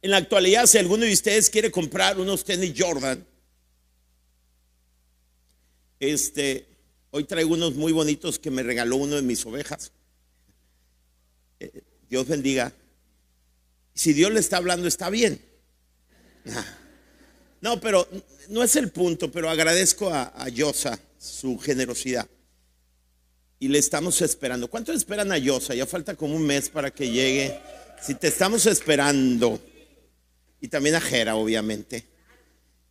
En 0.02 0.12
la 0.12 0.18
actualidad, 0.18 0.66
si 0.66 0.78
alguno 0.78 1.06
de 1.06 1.14
ustedes 1.14 1.50
quiere 1.50 1.72
comprar 1.72 2.20
unos 2.20 2.44
tenis 2.44 2.74
Jordan, 2.78 3.26
este, 6.00 6.68
hoy 7.12 7.24
traigo 7.24 7.54
unos 7.54 7.76
muy 7.76 7.94
bonitos 7.94 8.38
que 8.38 8.52
me 8.52 8.64
regaló 8.64 8.98
uno 8.98 9.16
de 9.16 9.22
mis 9.22 9.46
ovejas. 9.46 9.92
Dios 12.14 12.28
bendiga. 12.28 12.72
Si 13.96 14.14
Dios 14.14 14.32
le 14.32 14.40
está 14.40 14.58
hablando, 14.58 14.88
está 14.88 15.10
bien. 15.10 15.42
No, 17.60 17.82
pero 17.82 18.08
no 18.50 18.62
es 18.62 18.76
el 18.76 18.92
punto, 18.92 19.32
pero 19.32 19.50
agradezco 19.50 20.14
a, 20.14 20.32
a 20.36 20.48
Yosa 20.48 21.00
su 21.18 21.58
generosidad. 21.58 22.28
Y 23.58 23.68
le 23.68 23.80
estamos 23.80 24.22
esperando. 24.22 24.70
¿Cuánto 24.70 24.94
esperan 24.94 25.32
a 25.32 25.40
Yosa? 25.40 25.74
Ya 25.74 25.88
falta 25.88 26.14
como 26.14 26.36
un 26.36 26.46
mes 26.46 26.70
para 26.70 26.92
que 26.92 27.10
llegue. 27.10 27.60
Si 28.00 28.14
te 28.14 28.28
estamos 28.28 28.68
esperando. 28.68 29.60
Y 30.62 30.68
también 30.68 30.94
a 30.94 31.02
Jera, 31.02 31.36
obviamente. 31.36 32.06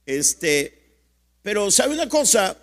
Este, 0.05 0.97
pero 1.43 1.71
sabe 1.71 1.95
una 1.95 2.09
cosa, 2.09 2.57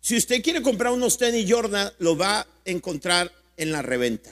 si 0.00 0.16
usted 0.16 0.40
quiere 0.40 0.62
comprar 0.62 0.92
unos 0.92 1.18
tenis 1.18 1.50
Jordan, 1.50 1.92
lo 1.98 2.16
va 2.16 2.42
a 2.42 2.46
encontrar 2.64 3.32
en 3.56 3.72
la 3.72 3.82
reventa. 3.82 4.30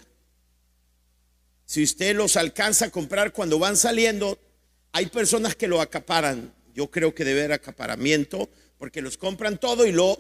Si 1.69 1.83
usted 1.83 2.17
los 2.17 2.39
alcanza 2.39 2.87
a 2.87 2.91
comprar 2.91 3.35
cuando 3.35 3.59
van 3.59 3.77
saliendo, 3.77 4.39
hay 4.93 5.05
personas 5.05 5.55
que 5.55 5.69
lo 5.69 5.83
acaparan. 5.83 6.55
Yo 6.75 6.91
creo 6.91 7.15
que 7.15 7.27
debe 7.27 7.41
haber 7.41 7.53
acaparamiento 7.53 8.49
porque 8.79 9.03
los 9.03 9.19
compran 9.19 9.61
todo 9.61 9.85
y 9.85 9.93
lo, 9.93 10.19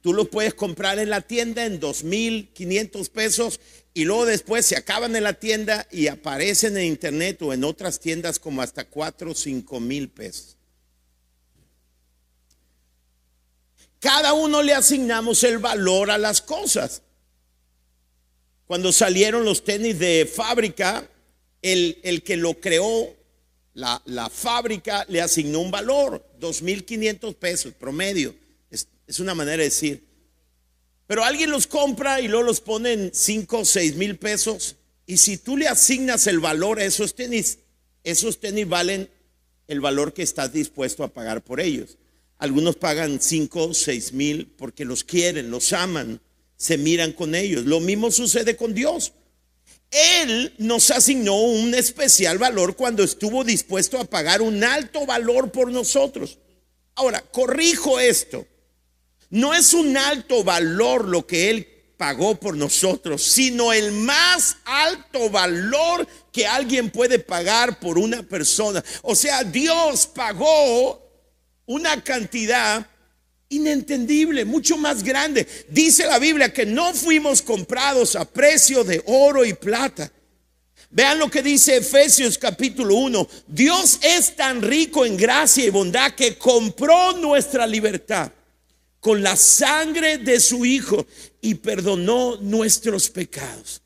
tú 0.00 0.14
los 0.14 0.28
puedes 0.28 0.54
comprar 0.54 1.00
en 1.00 1.10
la 1.10 1.22
tienda 1.22 1.66
en 1.66 1.80
2.500 1.80 3.10
pesos 3.10 3.58
y 3.94 4.04
luego 4.04 4.26
después 4.26 4.64
se 4.64 4.76
acaban 4.76 5.16
en 5.16 5.24
la 5.24 5.32
tienda 5.32 5.88
y 5.90 6.06
aparecen 6.06 6.76
en 6.76 6.84
internet 6.84 7.42
o 7.42 7.52
en 7.52 7.64
otras 7.64 7.98
tiendas 7.98 8.38
como 8.38 8.62
hasta 8.62 8.84
4 8.84 9.32
o 9.32 9.34
5 9.34 9.80
mil 9.80 10.08
pesos. 10.08 10.56
Cada 13.98 14.34
uno 14.34 14.62
le 14.62 14.72
asignamos 14.72 15.42
el 15.42 15.58
valor 15.58 16.12
a 16.12 16.18
las 16.18 16.40
cosas. 16.40 17.02
Cuando 18.66 18.92
salieron 18.92 19.44
los 19.44 19.62
tenis 19.62 19.98
de 19.98 20.30
fábrica, 20.32 21.08
el, 21.62 21.98
el 22.02 22.22
que 22.22 22.36
lo 22.36 22.54
creó, 22.54 23.14
la, 23.74 24.02
la, 24.06 24.28
fábrica, 24.28 25.04
le 25.08 25.20
asignó 25.20 25.60
un 25.60 25.70
valor, 25.70 26.24
2.500 26.40 27.34
pesos 27.34 27.74
promedio. 27.74 28.34
Es, 28.70 28.88
es, 29.06 29.20
una 29.20 29.34
manera 29.34 29.58
de 29.58 29.64
decir. 29.64 30.04
Pero 31.06 31.24
alguien 31.24 31.50
los 31.50 31.66
compra 31.66 32.20
y 32.20 32.26
luego 32.26 32.44
los 32.44 32.60
pone 32.60 32.92
en 32.92 33.10
5 33.14 33.58
o 33.58 33.64
6 33.64 33.96
mil 33.96 34.16
pesos. 34.16 34.76
Y 35.06 35.18
si 35.18 35.36
tú 35.36 35.56
le 35.56 35.68
asignas 35.68 36.26
el 36.26 36.40
valor 36.40 36.80
a 36.80 36.84
esos 36.84 37.14
tenis, 37.14 37.58
esos 38.02 38.40
tenis 38.40 38.68
valen 38.68 39.08
el 39.68 39.80
valor 39.80 40.12
que 40.12 40.22
estás 40.22 40.52
dispuesto 40.52 41.04
a 41.04 41.08
pagar 41.08 41.42
por 41.42 41.60
ellos. 41.60 41.98
Algunos 42.38 42.76
pagan 42.76 43.20
5 43.20 43.68
o 43.68 43.74
6 43.74 44.12
mil 44.12 44.46
porque 44.58 44.84
los 44.84 45.04
quieren, 45.04 45.50
los 45.50 45.72
aman 45.72 46.20
se 46.56 46.78
miran 46.78 47.12
con 47.12 47.34
ellos. 47.34 47.64
Lo 47.64 47.80
mismo 47.80 48.10
sucede 48.10 48.56
con 48.56 48.74
Dios. 48.74 49.12
Él 49.90 50.54
nos 50.58 50.90
asignó 50.90 51.36
un 51.36 51.74
especial 51.74 52.38
valor 52.38 52.76
cuando 52.76 53.02
estuvo 53.02 53.44
dispuesto 53.44 53.98
a 54.00 54.04
pagar 54.04 54.42
un 54.42 54.64
alto 54.64 55.06
valor 55.06 55.52
por 55.52 55.70
nosotros. 55.70 56.38
Ahora, 56.94 57.20
corrijo 57.20 58.00
esto. 58.00 58.46
No 59.30 59.54
es 59.54 59.74
un 59.74 59.96
alto 59.96 60.44
valor 60.44 61.06
lo 61.06 61.26
que 61.26 61.50
Él 61.50 61.68
pagó 61.96 62.38
por 62.38 62.56
nosotros, 62.56 63.22
sino 63.22 63.72
el 63.72 63.92
más 63.92 64.56
alto 64.64 65.30
valor 65.30 66.06
que 66.32 66.46
alguien 66.46 66.90
puede 66.90 67.18
pagar 67.18 67.80
por 67.80 67.98
una 67.98 68.22
persona. 68.22 68.84
O 69.02 69.14
sea, 69.14 69.44
Dios 69.44 70.06
pagó 70.06 71.02
una 71.66 72.02
cantidad 72.02 72.86
inentendible, 73.48 74.44
mucho 74.44 74.76
más 74.76 75.02
grande. 75.02 75.46
Dice 75.68 76.06
la 76.06 76.18
Biblia 76.18 76.52
que 76.52 76.66
no 76.66 76.94
fuimos 76.94 77.42
comprados 77.42 78.16
a 78.16 78.24
precio 78.24 78.84
de 78.84 79.02
oro 79.06 79.44
y 79.44 79.52
plata. 79.52 80.10
Vean 80.90 81.18
lo 81.18 81.30
que 81.30 81.42
dice 81.42 81.76
Efesios 81.76 82.38
capítulo 82.38 82.94
1. 82.94 83.28
Dios 83.48 83.98
es 84.02 84.36
tan 84.36 84.62
rico 84.62 85.04
en 85.04 85.16
gracia 85.16 85.64
y 85.64 85.70
bondad 85.70 86.12
que 86.14 86.38
compró 86.38 87.12
nuestra 87.18 87.66
libertad 87.66 88.32
con 89.00 89.22
la 89.22 89.36
sangre 89.36 90.18
de 90.18 90.40
su 90.40 90.64
Hijo 90.64 91.06
y 91.40 91.54
perdonó 91.54 92.36
nuestros 92.40 93.10
pecados. 93.10 93.82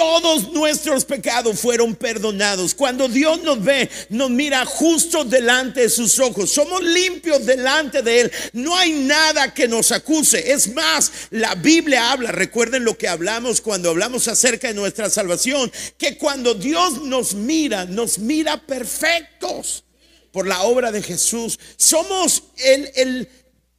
Todos 0.00 0.50
nuestros 0.54 1.04
pecados 1.04 1.60
fueron 1.60 1.94
perdonados. 1.94 2.74
Cuando 2.74 3.06
Dios 3.06 3.42
nos 3.42 3.62
ve, 3.62 3.90
nos 4.08 4.30
mira 4.30 4.64
justo 4.64 5.26
delante 5.26 5.82
de 5.82 5.90
sus 5.90 6.18
ojos. 6.18 6.50
Somos 6.50 6.82
limpios 6.82 7.44
delante 7.44 8.00
de 8.00 8.22
Él. 8.22 8.32
No 8.54 8.74
hay 8.74 8.92
nada 8.92 9.52
que 9.52 9.68
nos 9.68 9.92
acuse. 9.92 10.52
Es 10.52 10.72
más, 10.72 11.12
la 11.28 11.54
Biblia 11.54 12.12
habla, 12.12 12.32
recuerden 12.32 12.82
lo 12.82 12.96
que 12.96 13.08
hablamos 13.08 13.60
cuando 13.60 13.90
hablamos 13.90 14.26
acerca 14.26 14.68
de 14.68 14.74
nuestra 14.74 15.10
salvación, 15.10 15.70
que 15.98 16.16
cuando 16.16 16.54
Dios 16.54 17.02
nos 17.02 17.34
mira, 17.34 17.84
nos 17.84 18.18
mira 18.18 18.56
perfectos 18.56 19.84
por 20.32 20.46
la 20.46 20.62
obra 20.62 20.90
de 20.92 21.02
Jesús. 21.02 21.58
Somos 21.76 22.44
el, 22.56 22.90
el, 22.94 23.28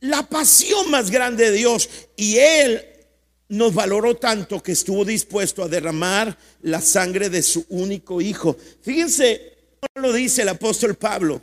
la 0.01 0.29
pasión 0.29 0.91
más 0.91 1.10
grande 1.10 1.49
de 1.49 1.57
Dios 1.57 1.89
y 2.15 2.38
Él 2.38 2.90
nos 3.51 3.73
valoró 3.73 4.15
tanto 4.15 4.63
que 4.63 4.71
estuvo 4.71 5.03
dispuesto 5.03 5.61
a 5.61 5.67
derramar 5.67 6.37
la 6.61 6.79
sangre 6.79 7.29
de 7.29 7.43
su 7.43 7.65
único 7.67 8.21
hijo. 8.21 8.55
Fíjense, 8.81 9.57
lo 9.95 10.13
dice 10.13 10.43
el 10.43 10.49
apóstol 10.49 10.95
Pablo. 10.95 11.41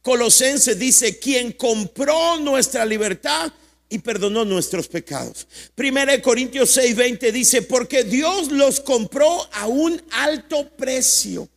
Colosense 0.00 0.76
dice, 0.76 1.18
quien 1.18 1.52
compró 1.52 2.38
nuestra 2.38 2.84
libertad 2.86 3.52
y 3.88 3.98
perdonó 3.98 4.44
nuestros 4.44 4.86
pecados. 4.86 5.48
Primera 5.74 6.12
de 6.12 6.22
Corintios 6.22 6.76
6:20 6.76 7.32
dice, 7.32 7.62
porque 7.62 8.04
Dios 8.04 8.52
los 8.52 8.78
compró 8.78 9.48
a 9.54 9.66
un 9.66 10.00
alto 10.12 10.68
precio. 10.76 11.48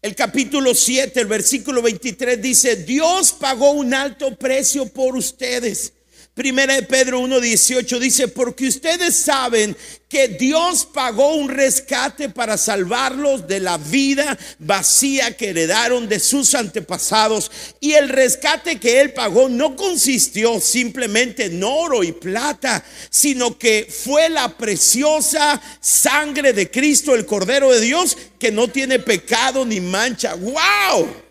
El 0.00 0.14
capítulo 0.14 0.74
7, 0.74 1.20
el 1.20 1.26
versículo 1.26 1.82
23 1.82 2.40
dice, 2.40 2.76
Dios 2.76 3.32
pagó 3.32 3.72
un 3.72 3.92
alto 3.92 4.34
precio 4.34 4.86
por 4.86 5.14
ustedes 5.14 5.92
Primera 6.40 6.74
de 6.74 6.84
Pedro 6.84 7.20
1.18 7.20 7.98
dice, 7.98 8.26
porque 8.26 8.66
ustedes 8.66 9.14
saben 9.14 9.76
que 10.08 10.26
Dios 10.26 10.88
pagó 10.90 11.34
un 11.34 11.50
rescate 11.50 12.30
para 12.30 12.56
salvarlos 12.56 13.46
de 13.46 13.60
la 13.60 13.76
vida 13.76 14.38
vacía 14.58 15.36
que 15.36 15.50
heredaron 15.50 16.08
de 16.08 16.18
sus 16.18 16.54
antepasados. 16.54 17.50
Y 17.78 17.92
el 17.92 18.08
rescate 18.08 18.80
que 18.80 19.02
Él 19.02 19.12
pagó 19.12 19.50
no 19.50 19.76
consistió 19.76 20.62
simplemente 20.62 21.44
en 21.44 21.62
oro 21.62 22.02
y 22.02 22.12
plata, 22.12 22.82
sino 23.10 23.58
que 23.58 23.86
fue 23.90 24.30
la 24.30 24.56
preciosa 24.56 25.60
sangre 25.82 26.54
de 26.54 26.70
Cristo, 26.70 27.14
el 27.14 27.26
Cordero 27.26 27.70
de 27.70 27.82
Dios, 27.82 28.16
que 28.38 28.50
no 28.50 28.68
tiene 28.68 28.98
pecado 28.98 29.66
ni 29.66 29.78
mancha. 29.82 30.36
¡Wow! 30.36 31.29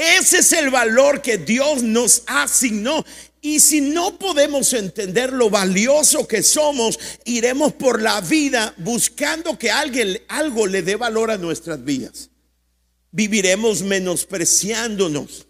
Ese 0.00 0.38
es 0.38 0.54
el 0.54 0.70
valor 0.70 1.20
que 1.20 1.36
Dios 1.36 1.82
nos 1.82 2.22
asignó. 2.24 3.04
Y 3.42 3.60
si 3.60 3.82
no 3.82 4.18
podemos 4.18 4.72
entender 4.72 5.30
lo 5.30 5.50
valioso 5.50 6.26
que 6.26 6.42
somos, 6.42 6.98
iremos 7.26 7.74
por 7.74 8.00
la 8.00 8.22
vida 8.22 8.72
buscando 8.78 9.58
que 9.58 9.70
alguien, 9.70 10.18
algo 10.28 10.66
le 10.66 10.80
dé 10.80 10.96
valor 10.96 11.30
a 11.30 11.36
nuestras 11.36 11.84
vidas. 11.84 12.30
Viviremos 13.10 13.82
menospreciándonos. 13.82 15.46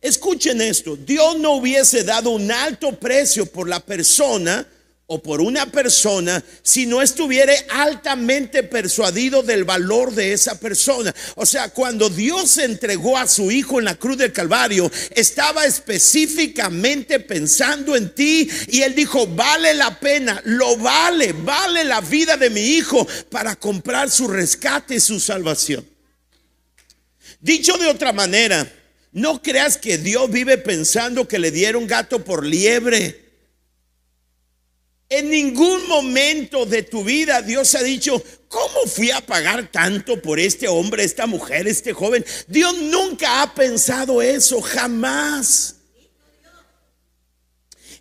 Escuchen 0.00 0.62
esto, 0.62 0.96
Dios 0.96 1.38
no 1.38 1.52
hubiese 1.56 2.04
dado 2.04 2.30
un 2.30 2.50
alto 2.50 2.98
precio 2.98 3.44
por 3.44 3.68
la 3.68 3.80
persona 3.80 4.66
o 5.10 5.22
por 5.22 5.40
una 5.40 5.64
persona 5.64 6.44
si 6.62 6.84
no 6.84 7.00
estuviera 7.00 7.54
altamente 7.70 8.62
persuadido 8.62 9.42
del 9.42 9.64
valor 9.64 10.14
de 10.14 10.34
esa 10.34 10.60
persona. 10.60 11.14
O 11.34 11.46
sea, 11.46 11.70
cuando 11.70 12.10
Dios 12.10 12.58
entregó 12.58 13.16
a 13.16 13.26
su 13.26 13.50
Hijo 13.50 13.78
en 13.78 13.86
la 13.86 13.94
cruz 13.94 14.18
del 14.18 14.34
Calvario, 14.34 14.90
estaba 15.14 15.64
específicamente 15.64 17.20
pensando 17.20 17.96
en 17.96 18.14
ti 18.14 18.50
y 18.68 18.82
Él 18.82 18.94
dijo, 18.94 19.26
vale 19.28 19.72
la 19.72 19.98
pena, 19.98 20.42
lo 20.44 20.76
vale, 20.76 21.32
vale 21.32 21.84
la 21.84 22.02
vida 22.02 22.36
de 22.36 22.50
mi 22.50 22.60
Hijo 22.60 23.08
para 23.30 23.56
comprar 23.56 24.10
su 24.10 24.28
rescate 24.28 24.96
y 24.96 25.00
su 25.00 25.18
salvación. 25.18 25.88
Dicho 27.40 27.78
de 27.78 27.86
otra 27.86 28.12
manera, 28.12 28.70
no 29.12 29.40
creas 29.40 29.78
que 29.78 29.96
Dios 29.96 30.30
vive 30.30 30.58
pensando 30.58 31.26
que 31.26 31.38
le 31.38 31.50
dieron 31.50 31.86
gato 31.86 32.22
por 32.22 32.44
liebre. 32.44 33.27
En 35.08 35.30
ningún 35.30 35.88
momento 35.88 36.66
de 36.66 36.82
tu 36.82 37.02
vida 37.02 37.40
Dios 37.40 37.74
ha 37.74 37.82
dicho, 37.82 38.22
¿cómo 38.48 38.82
fui 38.86 39.10
a 39.10 39.24
pagar 39.24 39.70
tanto 39.70 40.20
por 40.20 40.38
este 40.38 40.68
hombre, 40.68 41.02
esta 41.02 41.26
mujer, 41.26 41.66
este 41.66 41.94
joven? 41.94 42.24
Dios 42.46 42.76
nunca 42.76 43.42
ha 43.42 43.54
pensado 43.54 44.20
eso, 44.20 44.60
jamás. 44.60 45.76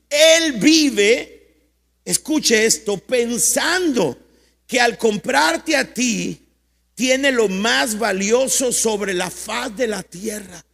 Él 0.10 0.54
vive, 0.54 1.72
escuche 2.04 2.65
esto, 2.65 2.98
pensando 2.98 4.17
que 4.65 4.82
al 4.82 4.98
comprarte 4.98 5.78
a 5.78 5.93
ti, 5.93 6.46
tiene 6.93 7.32
lo 7.32 7.48
más 7.48 7.98
valioso 7.98 8.74
sobre 8.74 9.13
la 9.13 9.30
faz 9.30 9.78
de 9.78 9.88
la 9.88 10.04
tierra. 10.04 10.65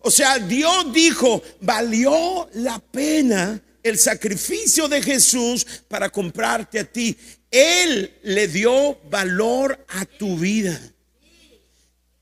O 0.00 0.10
sea, 0.10 0.38
Dios 0.38 0.92
dijo, 0.92 1.42
valió 1.60 2.50
la 2.54 2.80
pena 2.80 3.62
el 3.82 3.98
sacrificio 3.98 4.88
de 4.88 5.02
Jesús 5.02 5.66
para 5.88 6.10
comprarte 6.10 6.78
a 6.78 6.84
ti. 6.84 7.16
Él 7.50 8.12
le 8.22 8.48
dio 8.48 8.98
valor 9.10 9.84
a 9.88 10.04
tu 10.04 10.38
vida. 10.38 10.80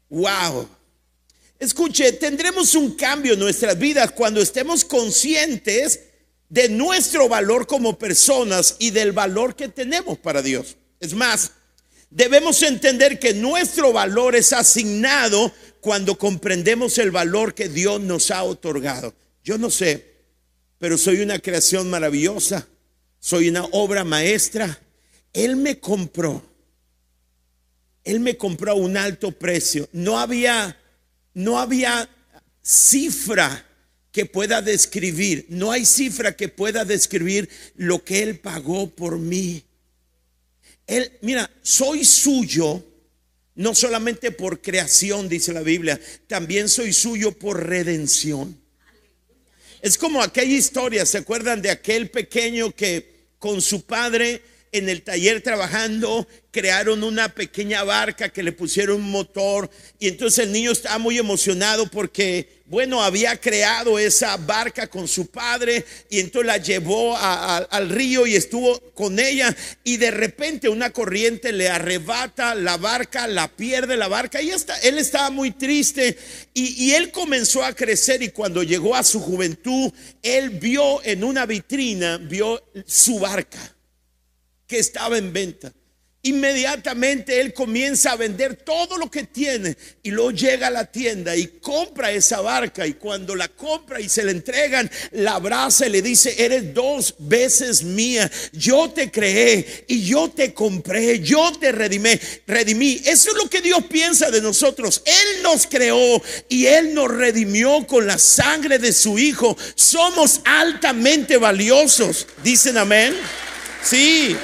Wow. 0.09 0.68
Escuche, 1.59 2.12
tendremos 2.12 2.75
un 2.75 2.94
cambio 2.94 3.35
en 3.35 3.40
nuestras 3.40 3.79
vidas 3.79 4.11
cuando 4.12 4.40
estemos 4.40 4.85
conscientes 4.85 6.01
de 6.49 6.68
nuestro 6.68 7.29
valor 7.29 7.66
como 7.66 7.99
personas 7.99 8.77
y 8.79 8.90
del 8.90 9.12
valor 9.12 9.55
que 9.55 9.68
tenemos 9.68 10.18
para 10.18 10.42
Dios. 10.42 10.77
Es 10.99 11.14
más, 11.14 11.53
debemos 12.11 12.62
entender 12.62 13.18
que 13.18 13.35
nuestro 13.35 13.92
valor 13.92 14.35
es 14.35 14.53
asignado 14.53 15.53
cuando 15.81 16.18
comprendemos 16.18 16.99
el 16.99 17.11
valor 17.11 17.55
que 17.55 17.68
Dios 17.68 18.01
nos 18.01 18.31
ha 18.31 18.42
otorgado. 18.42 19.14
Yo 19.44 19.57
no 19.57 19.70
sé, 19.70 20.10
pero 20.81 20.97
soy 20.97 21.21
una 21.21 21.38
creación 21.38 21.90
maravillosa, 21.90 22.66
soy 23.19 23.51
una 23.51 23.64
obra 23.66 24.03
maestra. 24.03 24.81
Él 25.35 25.55
me 25.55 25.79
compró, 25.79 26.43
Él 28.03 28.19
me 28.19 28.38
compró 28.38 28.73
a 28.73 28.75
un 28.75 28.97
alto 28.97 29.31
precio. 29.31 29.90
No 29.93 30.19
había, 30.19 30.81
no 31.35 31.59
había 31.59 32.09
cifra 32.62 33.66
que 34.11 34.25
pueda 34.25 34.62
describir, 34.62 35.45
no 35.51 35.71
hay 35.71 35.85
cifra 35.85 36.35
que 36.35 36.49
pueda 36.49 36.87
describir 36.87 37.51
lo 37.77 38.03
que 38.03 38.23
Él 38.23 38.38
pagó 38.38 38.88
por 38.88 39.19
mí. 39.19 39.62
Él, 40.87 41.12
mira, 41.21 41.51
soy 41.61 42.07
suyo, 42.07 42.83
no 43.55 43.75
solamente 43.75 44.33
por 44.33 44.62
creación, 44.62 45.29
dice 45.29 45.53
la 45.53 45.61
Biblia, 45.61 46.01
también 46.27 46.71
soy 46.71 46.95
suyo 46.95 47.33
por 47.33 47.66
redención. 47.66 48.60
Es 49.83 49.97
como 49.97 50.23
aquella 50.23 50.57
historia, 50.57 51.07
¿se 51.07 51.19
acuerdan 51.19 51.62
de 51.62 51.71
aquel 51.71 52.11
pequeño 52.11 52.73
que 52.73 53.29
con 53.38 53.62
su 53.62 53.87
padre 53.87 54.43
en 54.72 54.88
el 54.88 55.02
taller 55.02 55.40
trabajando, 55.42 56.28
crearon 56.52 57.02
una 57.02 57.28
pequeña 57.28 57.83
barca 57.83 58.28
que 58.28 58.42
le 58.42 58.52
pusieron 58.52 59.00
un 59.00 59.11
motor. 59.11 59.68
Y 59.98 60.09
entonces 60.09 60.46
el 60.46 60.52
niño 60.52 60.70
estaba 60.70 60.98
muy 60.98 61.18
emocionado 61.18 61.88
porque, 61.90 62.62
bueno, 62.66 63.02
había 63.02 63.37
creado 63.37 63.98
esa 63.98 64.37
barca 64.37 64.87
con 64.87 65.09
su 65.09 65.26
padre 65.26 65.85
y 66.09 66.20
entonces 66.20 66.46
la 66.46 66.59
llevó 66.59 67.16
al 67.16 67.88
río 67.88 68.28
y 68.28 68.37
estuvo 68.37 68.78
con 68.94 69.18
ella. 69.18 69.54
Y 69.83 69.96
de 69.96 70.12
repente 70.12 70.68
una 70.68 70.90
corriente 70.90 71.50
le 71.50 71.68
arrebata 71.68 72.54
la 72.54 72.76
barca, 72.76 73.26
la 73.26 73.48
pierde 73.48 73.96
la 73.96 74.06
barca. 74.06 74.40
Y 74.40 74.50
está, 74.50 74.78
él 74.80 74.98
estaba 74.98 75.30
muy 75.30 75.50
triste 75.50 76.16
y, 76.54 76.85
y 76.85 76.94
él 76.94 77.11
comenzó 77.11 77.64
a 77.64 77.74
crecer 77.74 78.22
y 78.22 78.28
cuando 78.28 78.62
llegó 78.62 78.94
a 78.94 79.02
su 79.02 79.18
juventud, 79.20 79.92
él 80.22 80.50
vio 80.50 81.02
en 81.04 81.24
una 81.24 81.44
vitrina, 81.44 82.18
vio 82.18 82.62
su 82.87 83.18
barca 83.18 83.59
que 84.70 84.78
estaba 84.78 85.18
en 85.18 85.33
venta. 85.33 85.72
Inmediatamente 86.22 87.40
él 87.40 87.52
comienza 87.54 88.12
a 88.12 88.16
vender 88.16 88.54
todo 88.54 88.98
lo 88.98 89.11
que 89.11 89.24
tiene 89.24 89.74
y 90.02 90.11
luego 90.11 90.33
llega 90.33 90.66
a 90.66 90.70
la 90.70 90.85
tienda 90.85 91.35
y 91.35 91.46
compra 91.46 92.12
esa 92.12 92.42
barca 92.42 92.87
y 92.87 92.92
cuando 92.92 93.35
la 93.35 93.48
compra 93.48 94.00
y 94.00 94.09
se 94.09 94.22
le 94.24 94.33
entregan, 94.33 94.88
la 95.12 95.37
abraza 95.37 95.87
y 95.87 95.90
le 95.90 96.02
dice, 96.02 96.35
eres 96.37 96.72
dos 96.72 97.16
veces 97.18 97.83
mía, 97.83 98.30
yo 98.52 98.90
te 98.90 99.11
creé 99.11 99.87
y 99.88 100.04
yo 100.04 100.28
te 100.28 100.52
compré, 100.54 101.18
yo 101.20 101.52
te 101.59 101.72
redimé, 101.72 102.20
redimí. 102.46 103.00
Eso 103.06 103.30
es 103.30 103.37
lo 103.42 103.48
que 103.48 103.62
Dios 103.62 103.83
piensa 103.88 104.30
de 104.30 104.40
nosotros. 104.40 105.02
Él 105.06 105.42
nos 105.42 105.66
creó 105.66 106.22
y 106.50 106.66
Él 106.66 106.92
nos 106.92 107.11
redimió 107.11 107.87
con 107.87 108.06
la 108.06 108.18
sangre 108.18 108.78
de 108.78 108.92
su 108.92 109.18
Hijo. 109.18 109.56
Somos 109.74 110.42
altamente 110.44 111.38
valiosos. 111.38 112.26
Dicen 112.44 112.76
amén. 112.76 113.16
Sí. 113.83 114.37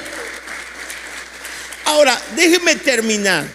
Ahora, 1.86 2.20
déjenme 2.34 2.74
terminar. 2.76 3.46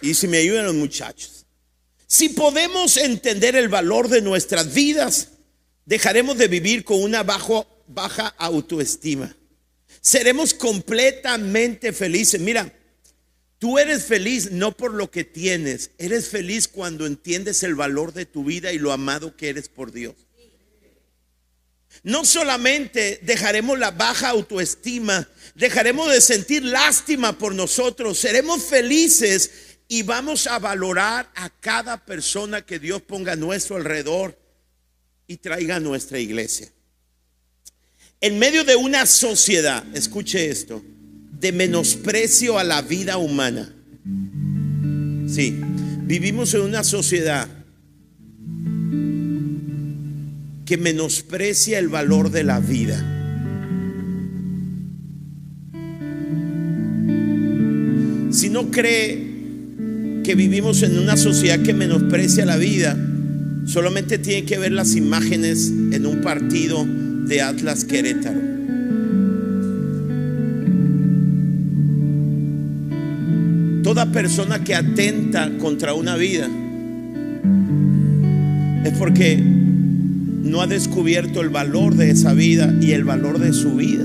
Y 0.00 0.14
si 0.14 0.28
me 0.28 0.38
ayudan 0.38 0.66
los 0.66 0.74
muchachos. 0.74 1.44
Si 2.06 2.30
podemos 2.30 2.96
entender 2.96 3.56
el 3.56 3.68
valor 3.68 4.08
de 4.08 4.22
nuestras 4.22 4.72
vidas, 4.72 5.28
dejaremos 5.84 6.38
de 6.38 6.48
vivir 6.48 6.84
con 6.84 7.02
una 7.02 7.22
baja 7.22 8.26
autoestima. 8.38 9.36
Seremos 10.00 10.54
completamente 10.54 11.92
felices. 11.92 12.40
Mira, 12.40 12.72
tú 13.58 13.78
eres 13.78 14.04
feliz 14.04 14.52
no 14.52 14.76
por 14.76 14.94
lo 14.94 15.10
que 15.10 15.24
tienes, 15.24 15.90
eres 15.98 16.28
feliz 16.28 16.68
cuando 16.68 17.06
entiendes 17.06 17.64
el 17.64 17.74
valor 17.74 18.12
de 18.12 18.24
tu 18.24 18.44
vida 18.44 18.72
y 18.72 18.78
lo 18.78 18.92
amado 18.92 19.36
que 19.36 19.48
eres 19.48 19.68
por 19.68 19.90
Dios. 19.90 20.14
No 22.02 22.24
solamente 22.24 23.20
dejaremos 23.22 23.78
la 23.78 23.90
baja 23.90 24.30
autoestima, 24.30 25.28
dejaremos 25.54 26.10
de 26.10 26.20
sentir 26.20 26.64
lástima 26.64 27.36
por 27.36 27.54
nosotros, 27.54 28.18
seremos 28.18 28.62
felices 28.62 29.50
y 29.88 30.02
vamos 30.02 30.46
a 30.46 30.58
valorar 30.58 31.30
a 31.34 31.50
cada 31.50 32.04
persona 32.04 32.62
que 32.62 32.78
Dios 32.78 33.02
ponga 33.02 33.32
a 33.32 33.36
nuestro 33.36 33.76
alrededor 33.76 34.38
y 35.26 35.36
traiga 35.36 35.76
a 35.76 35.80
nuestra 35.80 36.18
iglesia. 36.18 36.72
En 38.20 38.38
medio 38.38 38.64
de 38.64 38.76
una 38.76 39.06
sociedad, 39.06 39.84
escuche 39.94 40.48
esto, 40.48 40.82
de 41.38 41.52
menosprecio 41.52 42.58
a 42.58 42.64
la 42.64 42.82
vida 42.82 43.16
humana. 43.16 43.74
Sí, 45.26 45.58
vivimos 46.02 46.54
en 46.54 46.62
una 46.62 46.84
sociedad 46.84 47.48
que 50.70 50.78
menosprecia 50.78 51.80
el 51.80 51.88
valor 51.88 52.30
de 52.30 52.44
la 52.44 52.60
vida. 52.60 52.96
Si 58.30 58.50
no 58.50 58.70
cree 58.70 60.22
que 60.22 60.36
vivimos 60.36 60.84
en 60.84 60.96
una 60.96 61.16
sociedad 61.16 61.58
que 61.58 61.74
menosprecia 61.74 62.46
la 62.46 62.56
vida, 62.56 62.96
solamente 63.66 64.18
tiene 64.18 64.44
que 64.46 64.60
ver 64.60 64.70
las 64.70 64.94
imágenes 64.94 65.72
en 65.90 66.06
un 66.06 66.20
partido 66.20 66.86
de 66.86 67.42
Atlas 67.42 67.84
Querétaro. 67.84 68.40
Toda 73.82 74.12
persona 74.12 74.62
que 74.62 74.76
atenta 74.76 75.50
contra 75.58 75.94
una 75.94 76.14
vida 76.14 76.48
es 78.84 78.92
porque 78.96 79.59
no 80.42 80.62
ha 80.62 80.66
descubierto 80.66 81.40
el 81.40 81.48
valor 81.48 81.94
de 81.94 82.10
esa 82.10 82.32
vida 82.32 82.74
y 82.80 82.92
el 82.92 83.04
valor 83.04 83.38
de 83.38 83.52
su 83.52 83.74
vida. 83.74 84.04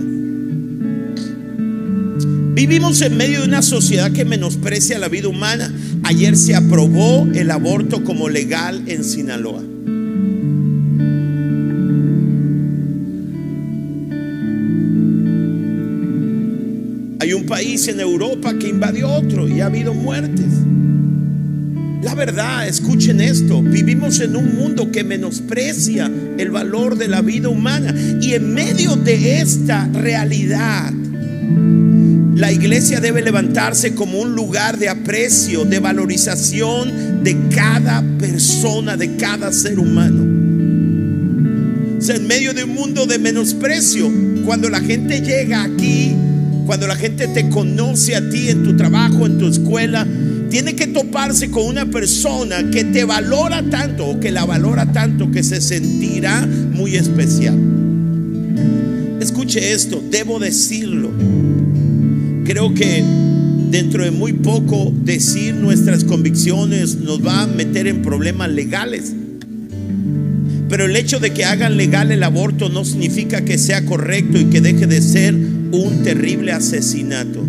Vivimos 2.55 3.01
en 3.01 3.17
medio 3.17 3.41
de 3.41 3.47
una 3.47 3.61
sociedad 3.61 4.11
que 4.11 4.23
menosprecia 4.23 4.97
la 4.97 5.09
vida 5.09 5.27
humana. 5.27 5.71
Ayer 6.03 6.37
se 6.37 6.55
aprobó 6.55 7.27
el 7.33 7.51
aborto 7.51 8.03
como 8.03 8.29
legal 8.29 8.83
en 8.87 9.03
Sinaloa. 9.03 9.61
Hay 17.19 17.33
un 17.33 17.45
país 17.45 17.87
en 17.87 17.99
Europa 17.99 18.53
que 18.57 18.69
invadió 18.69 19.09
otro 19.09 19.49
y 19.49 19.59
ha 19.61 19.65
habido 19.65 19.93
muertes. 19.93 20.45
La 22.05 22.13
verdad, 22.13 22.67
escuchen 22.67 23.19
esto, 23.19 23.63
vivimos 23.63 24.19
en 24.19 24.35
un 24.35 24.55
mundo 24.55 24.91
que 24.91 25.03
menosprecia 25.03 26.05
el 26.37 26.51
valor 26.51 26.99
de 26.99 27.07
la 27.07 27.23
vida 27.23 27.49
humana 27.49 27.95
y 28.21 28.33
en 28.33 28.53
medio 28.53 28.95
de 28.95 29.41
esta 29.41 29.89
realidad, 29.91 30.93
la 32.35 32.51
iglesia 32.51 32.99
debe 32.99 33.23
levantarse 33.23 33.95
como 33.95 34.19
un 34.19 34.35
lugar 34.35 34.77
de 34.77 34.87
aprecio, 34.87 35.65
de 35.65 35.79
valorización 35.79 37.23
de 37.23 37.35
cada 37.49 38.03
persona, 38.19 38.95
de 38.95 39.15
cada 39.15 39.51
ser 39.51 39.79
humano. 39.79 40.21
O 41.97 42.01
sea, 42.01 42.17
en 42.17 42.27
medio 42.27 42.53
de 42.53 42.65
un 42.65 42.75
mundo 42.75 43.07
de 43.07 43.17
menosprecio, 43.17 44.11
cuando 44.45 44.69
la 44.69 44.79
gente 44.79 45.21
llega 45.21 45.63
aquí, 45.63 46.13
cuando 46.67 46.85
la 46.85 46.95
gente 46.95 47.27
te 47.29 47.49
conoce 47.49 48.15
a 48.15 48.29
ti 48.29 48.49
en 48.49 48.61
tu 48.61 48.77
trabajo, 48.77 49.25
en 49.25 49.39
tu 49.39 49.47
escuela, 49.47 50.05
tiene 50.55 50.73
que 50.73 50.87
toparse 50.87 51.51
con 51.51 51.65
una 51.65 51.85
persona 51.85 52.71
que 52.71 52.85
te 52.85 53.03
valora 53.03 53.61
tanto 53.69 54.05
o 54.05 54.21
que 54.21 54.31
la 54.31 54.45
valora 54.45 54.89
tanto 54.89 55.29
que 55.29 55.43
se 55.43 55.59
sentirá 55.59 56.47
muy 56.47 56.95
especial. 56.95 57.59
Escuche 59.19 59.73
esto, 59.73 60.01
debo 60.09 60.39
decirlo. 60.39 61.11
Creo 62.45 62.73
que 62.73 63.03
dentro 63.69 64.05
de 64.05 64.11
muy 64.11 64.31
poco 64.31 64.93
decir 64.95 65.55
nuestras 65.55 66.05
convicciones 66.05 66.95
nos 66.95 67.21
va 67.21 67.41
a 67.41 67.47
meter 67.47 67.87
en 67.87 68.01
problemas 68.01 68.49
legales. 68.49 69.11
Pero 70.69 70.85
el 70.85 70.95
hecho 70.95 71.19
de 71.19 71.31
que 71.31 71.43
hagan 71.43 71.75
legal 71.75 72.13
el 72.13 72.23
aborto 72.23 72.69
no 72.69 72.85
significa 72.85 73.43
que 73.43 73.57
sea 73.57 73.85
correcto 73.85 74.39
y 74.39 74.45
que 74.45 74.61
deje 74.61 74.87
de 74.87 75.01
ser 75.01 75.35
un 75.35 76.01
terrible 76.05 76.53
asesinato 76.53 77.45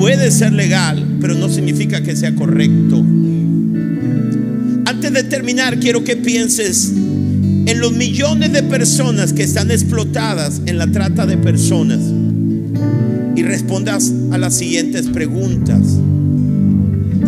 puede 0.00 0.30
ser 0.30 0.54
legal, 0.54 1.18
pero 1.20 1.34
no 1.34 1.50
significa 1.50 2.02
que 2.02 2.16
sea 2.16 2.34
correcto. 2.34 3.04
Antes 4.86 5.12
de 5.12 5.24
terminar, 5.24 5.78
quiero 5.78 6.02
que 6.04 6.16
pienses 6.16 6.90
en 7.66 7.80
los 7.80 7.92
millones 7.92 8.50
de 8.50 8.62
personas 8.62 9.34
que 9.34 9.42
están 9.42 9.70
explotadas 9.70 10.62
en 10.64 10.78
la 10.78 10.86
trata 10.86 11.26
de 11.26 11.36
personas 11.36 11.98
y 13.36 13.42
respondas 13.42 14.10
a 14.32 14.38
las 14.38 14.56
siguientes 14.56 15.06
preguntas. 15.06 15.82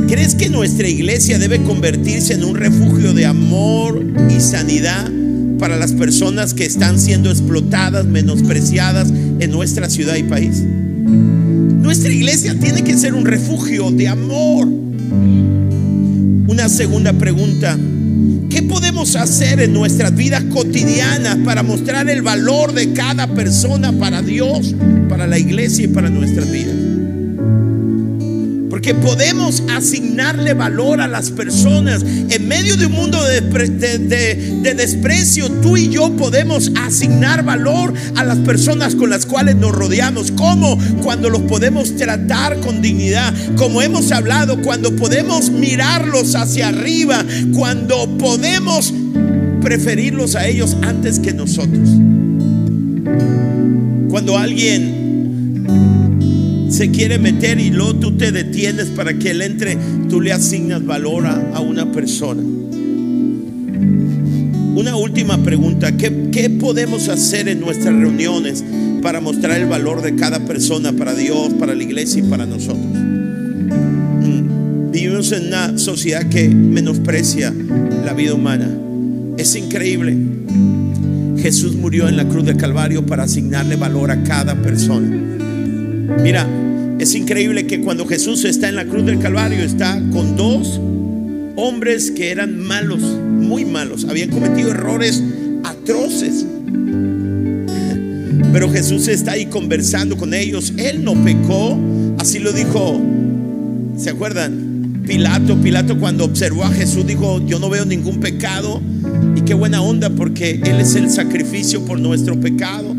¿Crees 0.09 0.35
que 0.35 0.49
nuestra 0.49 0.89
iglesia 0.89 1.39
debe 1.39 1.63
convertirse 1.65 2.33
en 2.33 2.43
un 2.43 2.57
refugio 2.57 3.13
de 3.13 3.27
amor 3.27 4.03
y 4.35 4.41
sanidad 4.41 5.11
para 5.59 5.77
las 5.77 5.93
personas 5.93 6.55
que 6.55 6.65
están 6.65 6.99
siendo 6.99 7.31
explotadas, 7.31 8.07
menospreciadas 8.07 9.11
en 9.11 9.51
nuestra 9.51 9.91
ciudad 9.91 10.17
y 10.17 10.23
país? 10.23 10.63
Nuestra 11.83 12.13
iglesia 12.13 12.55
tiene 12.59 12.85
que 12.85 12.97
ser 12.97 13.13
un 13.13 13.27
refugio 13.27 13.91
de 13.91 14.07
amor. 14.07 14.69
Una 16.47 16.69
segunda 16.69 17.13
pregunta. 17.13 17.77
¿Qué 18.49 18.63
podemos 18.63 19.17
hacer 19.17 19.61
en 19.61 19.73
nuestras 19.73 20.15
vidas 20.15 20.45
cotidianas 20.45 21.39
para 21.45 21.63
mostrar 21.63 22.09
el 22.09 22.23
valor 22.23 22.73
de 22.73 22.93
cada 22.93 23.27
persona 23.27 23.93
para 23.93 24.23
Dios, 24.23 24.75
para 25.09 25.27
la 25.27 25.39
iglesia 25.39 25.87
y 25.87 25.89
para 25.89 26.09
nuestras 26.09 26.51
vidas? 26.51 26.82
Que 28.83 28.95
podemos 28.95 29.63
asignarle 29.71 30.55
valor 30.55 31.01
a 31.01 31.07
las 31.07 31.31
personas. 31.31 32.03
En 32.03 32.49
medio 32.49 32.77
de 32.77 32.87
un 32.87 32.93
mundo 32.93 33.23
de, 33.23 34.75
desprecio, 34.75 35.49
tú 35.63 35.77
y 35.77 35.89
yo 35.89 36.15
podemos 36.17 36.73
asignar 36.85 37.45
valor 37.45 37.95
a 38.17 38.25
las 38.25 38.39
personas 38.39 38.97
con 38.97 39.09
las 39.09 39.25
cuales 39.25 39.57
nos 39.57 39.73
rodeamos. 39.73 40.33
como 40.33 40.77
Cuando 41.03 41.31
los 41.31 41.43
podemos 41.43 41.97
tratar 41.97 42.59
con 42.61 42.83
dignidad. 42.83 43.33
Como 43.57 43.83
hemos 43.83 44.11
hablado, 44.11 44.61
cuando 44.61 44.95
podemos 44.97 45.51
mirarlos 45.51 46.35
hacia 46.35 46.69
arriba. 46.69 47.25
Cuando 47.55 48.19
podemos 48.19 48.93
preferirlos 49.61 50.35
a 50.35 50.49
ellos 50.49 50.77
antes 50.83 51.21
que 51.21 51.33
nosotros. 51.33 51.89
Cuando 54.09 54.37
alguien 54.37 55.02
se 56.83 56.91
quiere 56.91 57.21
meter 57.21 57.61
y 57.61 57.71
luego 57.71 57.95
tú 57.95 58.17
te 58.17 58.33
detienes 58.33 58.87
para 58.87 59.17
que 59.17 59.31
él 59.31 59.43
entre, 59.43 59.79
tú 60.09 60.21
le 60.21 60.33
asignas 60.33 60.85
valor 60.85 61.29
a, 61.29 61.61
una 61.61 61.93
persona. 61.93 62.43
Una 64.75 64.97
última 64.97 65.41
pregunta, 65.45 65.97
¿Qué, 65.97 66.31
¿qué 66.33 66.51
podemos 66.51 67.09
hacer 67.09 67.49
en 67.49 67.61
nuestras 67.61 67.95
reuniones 67.95 68.65
para 69.01 69.21
mostrar 69.21 69.61
el 69.61 69.69
valor 69.69 70.03
de 70.03 70.17
cada 70.17 70.45
persona 70.45 70.93
para 70.93 71.15
Dios, 71.15 71.55
para 71.55 71.77
la 71.77 71.85
iglesia 71.85 72.21
y 72.21 72.29
para 72.29 72.47
nosotros? 72.47 72.85
Mm, 72.85 74.91
vivimos 74.91 75.31
en 75.31 75.47
una 75.47 75.79
sociedad 75.79 76.29
que 76.29 76.49
menosprecia 76.49 77.55
la 78.05 78.13
vida 78.13 78.35
humana. 78.35 78.69
Es 79.39 79.55
increíble. 79.55 80.17
Jesús 81.39 81.77
murió 81.77 82.09
en 82.09 82.17
la 82.17 82.27
cruz 82.27 82.45
del 82.45 82.57
Calvario 82.57 83.07
para 83.07 83.23
asignarle 83.23 83.77
valor 83.77 84.11
a 84.11 84.25
cada 84.25 84.57
persona. 84.57 85.17
Mira, 86.21 86.47
es 87.03 87.17
increíble 87.17 87.67
que 87.67 87.81
cuando 87.81 88.07
Jesús 88.07 88.45
está 88.45 88.69
en 88.69 88.77
la 88.77 88.85
cruz 88.85 89.05
del 89.05 89.19
Calvario 89.19 89.65
está 89.65 90.01
con 90.13 90.37
dos 90.37 90.81
hombres 91.57 92.13
que 92.13 92.31
eran 92.31 92.57
malos, 92.57 93.01
muy 93.01 93.65
malos, 93.65 94.07
habían 94.09 94.31
cometido 94.31 94.71
errores 94.71 95.21
atroces. 95.65 96.47
Pero 98.53 98.71
Jesús 98.71 99.09
está 99.09 99.33
ahí 99.33 99.47
conversando 99.47 100.17
con 100.17 100.33
ellos. 100.33 100.75
Él 100.77 101.03
no 101.03 101.15
pecó, 101.25 101.77
así 102.19 102.39
lo 102.39 102.53
dijo. 102.53 103.01
¿Se 103.97 104.11
acuerdan? 104.11 105.03
Pilato, 105.05 105.61
Pilato 105.61 105.99
cuando 105.99 106.25
observó 106.25 106.63
a 106.63 106.71
Jesús 106.71 107.05
dijo, 107.05 107.45
yo 107.45 107.59
no 107.59 107.69
veo 107.69 107.85
ningún 107.85 108.21
pecado. 108.21 108.81
Y 109.35 109.41
qué 109.41 109.55
buena 109.55 109.83
onda 109.83 110.09
porque 110.11 110.61
Él 110.65 110.79
es 110.81 110.95
el 110.95 111.11
sacrificio 111.11 111.85
por 111.85 111.99
nuestro 111.99 112.39
pecado. 112.39 112.95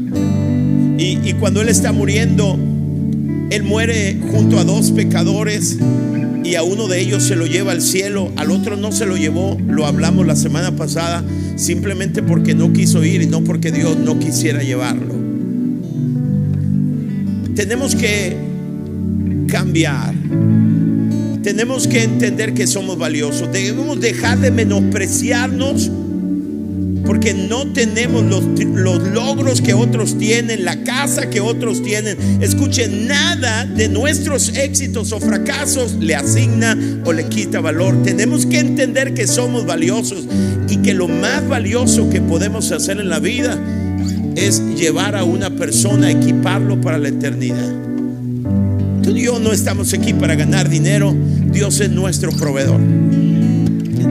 Y, 0.97 1.19
y 1.23 1.35
cuando 1.39 1.61
Él 1.61 1.69
está 1.69 1.93
muriendo, 1.93 2.59
él 3.53 3.61
muere 3.61 4.17
junto 4.31 4.57
a 4.57 4.63
dos 4.63 4.89
pecadores 4.89 5.77
y 6.43 6.55
a 6.55 6.63
uno 6.63 6.87
de 6.87 6.99
ellos 6.99 7.23
se 7.23 7.35
lo 7.35 7.45
lleva 7.45 7.71
al 7.71 7.83
cielo, 7.83 8.31
al 8.35 8.49
otro 8.49 8.77
no 8.77 8.91
se 8.91 9.05
lo 9.05 9.15
llevó, 9.15 9.59
lo 9.67 9.85
hablamos 9.85 10.25
la 10.25 10.35
semana 10.35 10.75
pasada, 10.75 11.23
simplemente 11.55 12.23
porque 12.23 12.55
no 12.55 12.73
quiso 12.73 13.03
ir 13.03 13.21
y 13.21 13.27
no 13.27 13.43
porque 13.43 13.71
Dios 13.71 13.95
no 13.97 14.17
quisiera 14.17 14.63
llevarlo. 14.63 15.13
Tenemos 17.55 17.95
que 17.95 18.35
cambiar. 19.47 20.15
Tenemos 21.43 21.87
que 21.87 22.01
entender 22.01 22.55
que 22.55 22.65
somos 22.65 22.97
valiosos. 22.97 23.51
Debemos 23.51 24.01
dejar 24.01 24.39
de 24.39 24.49
menospreciarnos 24.49 25.91
porque 27.05 27.33
no 27.33 27.67
tenemos 27.67 28.23
los, 28.23 28.43
logros 28.73 29.61
que 29.61 29.73
otros 29.73 30.17
tienen, 30.17 30.63
la 30.63 30.83
casa 30.83 31.29
que 31.29 31.41
otros 31.41 31.83
tienen. 31.83 32.17
Escuchen, 32.41 33.07
nada 33.07 33.65
de 33.65 33.89
nuestros 33.89 34.49
éxitos 34.55 35.11
o 35.11 35.19
fracasos 35.19 35.93
le 35.95 36.15
asigna 36.15 36.77
o 37.05 37.11
le 37.11 37.25
quita 37.27 37.59
valor. 37.59 38.03
Tenemos 38.03 38.45
que 38.45 38.59
entender 38.59 39.13
que 39.13 39.27
somos 39.27 39.65
valiosos 39.65 40.25
y 40.69 40.77
que 40.77 40.93
lo 40.93 41.07
más 41.07 41.47
valioso 41.47 42.09
que 42.09 42.21
podemos 42.21 42.71
hacer 42.71 42.99
en 42.99 43.09
la 43.09 43.19
vida 43.19 43.59
es 44.35 44.61
llevar 44.75 45.15
a 45.15 45.23
una 45.23 45.49
persona, 45.51 46.09
equiparlo 46.09 46.79
para 46.79 46.97
la 46.97 47.09
eternidad. 47.09 47.71
Tú 49.03 49.11
y 49.11 49.23
yo 49.23 49.39
no 49.39 49.51
estamos 49.51 49.93
aquí 49.93 50.13
para 50.13 50.35
ganar 50.35 50.69
dinero, 50.69 51.13
Dios 51.51 51.81
es 51.81 51.89
nuestro 51.89 52.31
proveedor. 52.31 52.79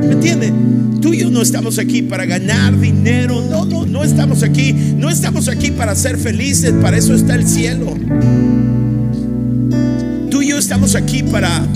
¿Me 0.07 0.13
entiende? 0.13 0.53
Tú 1.01 1.15
y 1.15 1.21
yo 1.21 1.31
no 1.31 1.43
estamos 1.43 1.79
aquí 1.79 2.03
para 2.03 2.27
ganar 2.27 2.79
dinero. 2.79 3.43
No, 3.49 3.65
no, 3.65 3.87
no 3.87 4.05
estamos 4.05 4.43
aquí. 4.43 4.73
No 4.73 5.11
estamos 5.11 5.49
aquí 5.49 5.71
para 5.71 5.95
ser 5.95 6.17
felices. 6.19 6.73
Para 6.81 6.97
eso 6.97 7.15
está 7.15 7.35
el 7.35 7.47
cielo. 7.47 7.97
estamos 10.63 10.95
aquí 10.95 11.25
para, 11.25 11.67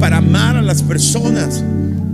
para 0.00 0.16
amar 0.16 0.56
a 0.56 0.62
las 0.62 0.82
personas 0.82 1.62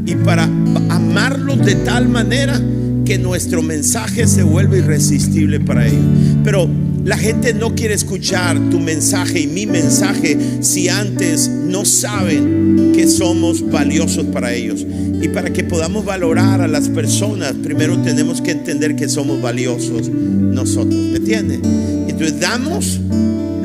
y 0.04 0.14
para 0.16 0.44
amarlos 0.44 1.64
de 1.64 1.76
tal 1.76 2.10
manera 2.10 2.60
que 3.06 3.16
nuestro 3.18 3.62
mensaje 3.62 4.26
se 4.26 4.42
vuelve 4.42 4.78
irresistible 4.78 5.60
para 5.60 5.86
ellos. 5.86 6.04
Pero 6.44 6.68
la 7.04 7.18
gente 7.18 7.52
no 7.52 7.74
quiere 7.74 7.94
escuchar 7.94 8.58
tu 8.70 8.80
mensaje 8.80 9.40
y 9.40 9.46
mi 9.46 9.66
mensaje 9.66 10.38
si 10.60 10.88
antes 10.88 11.48
no 11.48 11.84
saben 11.84 12.92
que 12.94 13.06
somos 13.06 13.70
valiosos 13.70 14.24
para 14.26 14.54
ellos. 14.54 14.86
Y 15.20 15.28
para 15.28 15.52
que 15.52 15.64
podamos 15.64 16.04
valorar 16.04 16.62
a 16.62 16.68
las 16.68 16.88
personas, 16.88 17.52
primero 17.62 17.98
tenemos 17.98 18.40
que 18.40 18.52
entender 18.52 18.96
que 18.96 19.08
somos 19.08 19.40
valiosos 19.42 20.08
nosotros. 20.08 20.94
¿Me 20.94 21.18
entiendes? 21.18 21.60
Entonces 22.08 22.40
damos 22.40 23.00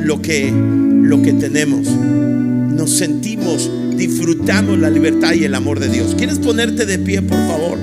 lo 0.02 0.20
que, 0.20 0.52
lo 0.52 1.22
que 1.22 1.32
tenemos. 1.32 1.86
Nos 1.86 2.90
sentimos, 2.90 3.70
disfrutamos 3.96 4.78
la 4.78 4.90
libertad 4.90 5.32
y 5.32 5.44
el 5.44 5.54
amor 5.54 5.80
de 5.80 5.88
Dios. 5.88 6.14
¿Quieres 6.16 6.38
ponerte 6.38 6.84
de 6.84 6.98
pie, 6.98 7.22
por 7.22 7.38
favor? 7.38 7.78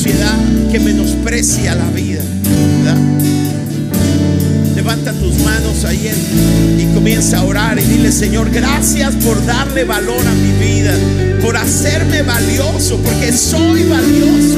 Sociedad 0.00 0.38
que 0.72 0.80
menosprecia 0.80 1.74
la 1.74 1.90
vida? 1.90 2.22
Levanta 4.74 5.12
tus 5.12 5.38
manos 5.40 5.84
ahí 5.84 6.10
y 6.78 6.94
comienza 6.94 7.40
a 7.40 7.44
orar 7.44 7.78
y 7.78 7.82
dile, 7.82 8.10
Señor, 8.10 8.48
gracias 8.50 9.14
por 9.16 9.44
darle 9.44 9.84
valor 9.84 10.26
a 10.26 10.32
mi 10.32 10.52
vida, 10.52 10.94
por 11.42 11.54
hacerme 11.54 12.22
valioso, 12.22 12.98
porque 13.04 13.30
soy 13.30 13.82
valioso. 13.82 14.56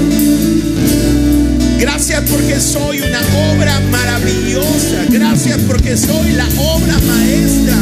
Gracias 1.80 2.22
porque 2.30 2.60
soy 2.60 3.00
una 3.00 3.20
obra 3.52 3.80
maravillosa. 3.90 5.06
Gracias 5.10 5.58
porque 5.66 5.96
soy 5.96 6.34
la 6.34 6.46
obra 6.56 6.94
maestra 7.08 7.74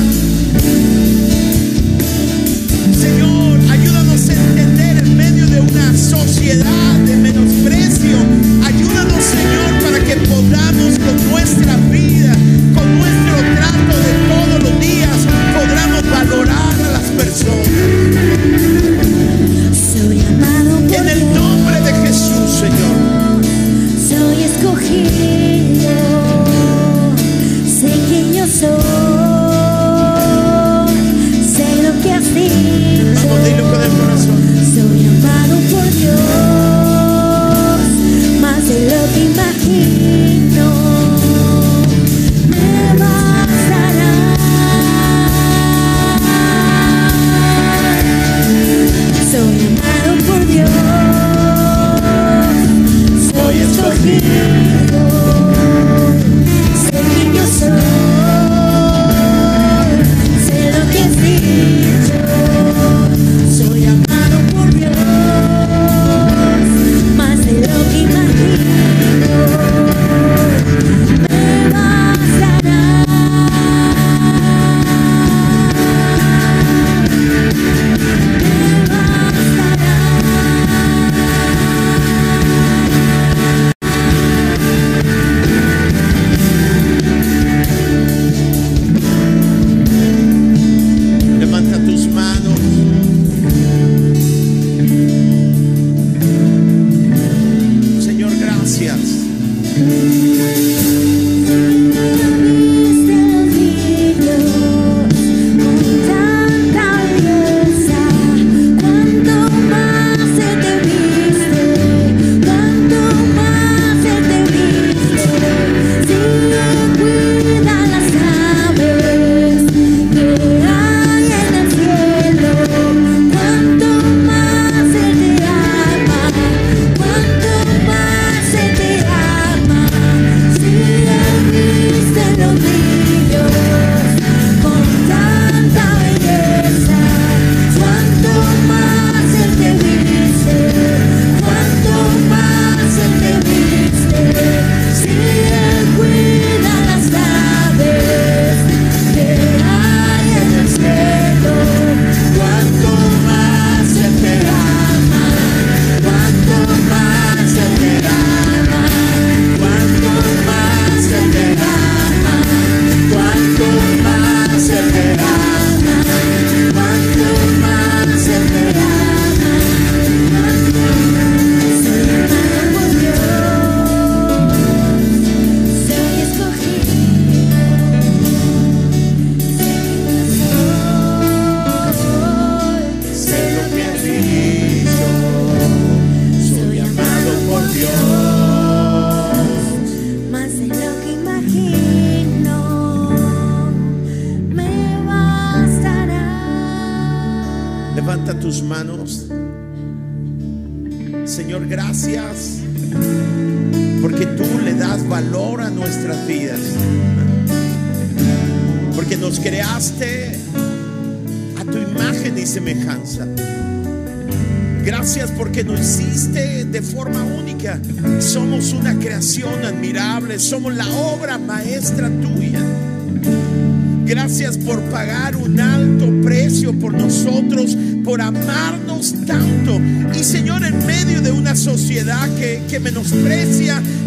Señor, 3.01 3.59
ayúdanos 3.71 4.29
a 4.29 4.33
entender 4.33 4.99
en 4.99 5.17
medio 5.17 5.47
de 5.47 5.61
una 5.61 5.97
sociedad 5.97 6.99
de 7.07 7.17
Ayúdanos, 8.03 9.23
Señor, 9.23 9.83
para 9.83 10.03
que 10.03 10.17
podamos 10.27 10.99
con 10.99 11.31
nuestra 11.31 11.77
vida, 11.91 12.33
con 12.75 12.99
nuestro 12.99 13.37
trato 13.57 13.97
de 14.01 14.13
todos 14.27 14.63
los 14.63 14.81
días, 14.81 15.19
podamos 15.55 16.11
valorar 16.11 16.75
a 16.83 16.93
las 16.93 17.11
personas. 17.11 17.60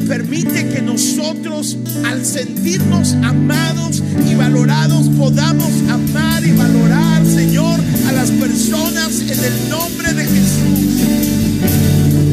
Permite 0.07 0.67
que 0.67 0.81
nosotros, 0.81 1.77
al 2.05 2.25
sentirnos 2.25 3.13
amados 3.23 4.03
y 4.29 4.35
valorados, 4.35 5.07
podamos 5.17 5.71
amar 5.89 6.43
y 6.45 6.51
valorar, 6.51 7.25
Señor, 7.25 7.79
a 8.07 8.11
las 8.11 8.29
personas 8.31 9.21
en 9.21 9.43
el 9.43 9.69
nombre 9.69 10.13
de 10.13 10.23
Jesús. 10.25 11.01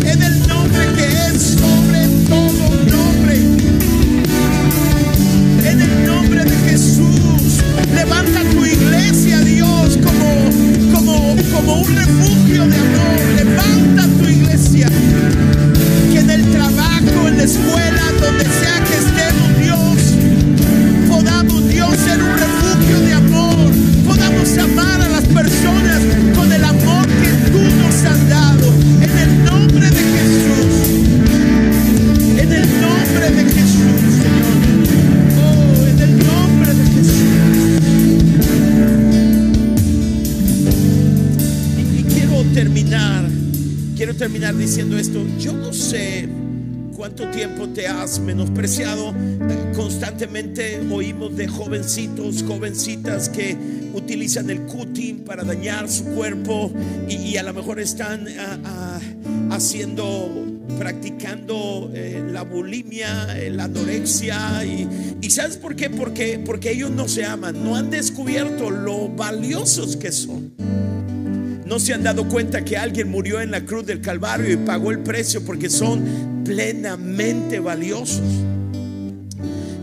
En 0.05 0.23
el 0.23 0.47
nombre 0.49 0.87
que 0.97 1.07
es 1.07 1.43
sobre 1.59 2.07
todo 2.29 2.85
nombre. 2.91 3.37
En 5.71 5.81
el 5.81 6.07
nombre 6.07 6.45
de 6.45 6.57
Jesús. 6.71 7.61
Levanta 7.95 8.43
tu 8.51 8.65
iglesia, 8.65 9.41
Dios, 9.41 9.99
como, 10.05 10.95
como, 10.95 11.37
como 11.55 11.81
un 11.83 11.97
refugio 11.97 12.67
de 12.67 12.77
amor. 12.77 13.21
Levanta 13.37 14.07
tu 14.19 14.29
iglesia. 14.29 14.89
En 17.27 17.37
la 17.37 17.45
escuela, 17.45 18.03
donde 18.21 18.45
sea 18.45 18.83
que 18.85 18.95
estemos, 18.95 19.59
Dios, 19.59 20.17
podamos, 21.09 21.69
Dios, 21.69 21.97
ser 21.97 22.21
un 22.21 22.33
refugio 22.33 23.01
de 23.01 23.13
amor. 23.13 23.71
Podamos 24.07 24.59
amar 24.59 25.03
a 25.03 25.09
las 25.09 25.25
personas 25.25 26.01
con 26.35 26.53
el 26.53 26.65
amor 26.65 27.07
que 27.07 27.51
tú 27.53 27.61
nos 27.61 27.95
has 28.05 28.29
dado. 28.29 28.73
En 29.01 29.11
el 29.19 29.45
nombre 29.45 29.91
de 29.91 29.97
Jesús. 29.97 30.75
En 32.39 32.53
el 32.53 32.81
nombre 32.81 33.31
de 33.31 33.45
Jesús, 33.45 34.01
Señor. 34.19 34.57
Oh, 35.39 35.87
en 35.87 35.99
el 36.01 36.19
nombre 36.19 36.75
de 36.75 36.85
Jesús. 36.85 37.15
Y 41.99 42.03
quiero 42.13 42.43
terminar, 42.55 43.29
quiero 43.97 44.15
terminar 44.17 44.57
diciendo 44.57 44.99
esto. 44.99 45.25
Yo 45.39 45.53
no 45.53 45.73
sé 45.73 46.40
cuánto 47.11 47.37
tiempo 47.37 47.69
te 47.69 47.89
has 47.89 48.21
menospreciado. 48.21 49.13
Constantemente 49.75 50.81
oímos 50.91 51.37
de 51.37 51.49
jovencitos, 51.49 52.45
jovencitas 52.45 53.29
que 53.29 53.57
utilizan 53.95 54.51
el 54.51 54.61
cutting 54.63 55.25
para 55.25 55.43
dañar 55.43 55.89
su 55.89 56.05
cuerpo 56.05 56.71
y, 57.09 57.17
y 57.17 57.37
a 57.37 57.43
lo 57.43 57.53
mejor 57.53 57.81
están 57.81 58.29
ah, 58.39 58.59
ah, 58.65 59.01
haciendo 59.51 60.47
practicando 60.79 61.91
eh, 61.95 62.23
la 62.31 62.43
bulimia, 62.43 63.39
eh, 63.39 63.51
la 63.51 63.65
anorexia 63.65 64.65
y, 64.65 64.89
y 65.21 65.31
¿sabes 65.31 65.57
por 65.57 65.75
qué? 65.75 65.91
Porque, 65.91 66.39
porque 66.39 66.71
ellos 66.71 66.91
no 66.91 67.09
se 67.09 67.25
aman, 67.25 67.65
no 67.65 67.75
han 67.77 67.91
descubierto 67.91 68.71
lo 68.71 69.09
valiosos 69.09 69.97
que 69.97 70.13
son. 70.13 70.80
No 71.71 71.79
se 71.79 71.95
han 71.95 72.03
dado 72.03 72.27
cuenta 72.27 72.65
que 72.65 72.77
alguien 72.77 73.09
murió 73.09 73.41
en 73.41 73.53
la 73.53 73.65
cruz 73.65 73.87
del 73.87 74.01
Calvario 74.01 74.53
y 74.53 74.57
pagó 74.57 74.91
el 74.91 74.99
precio 74.99 75.45
porque 75.45 75.71
son 75.71 76.43
plenamente 76.45 77.61
valiosos. 77.61 78.25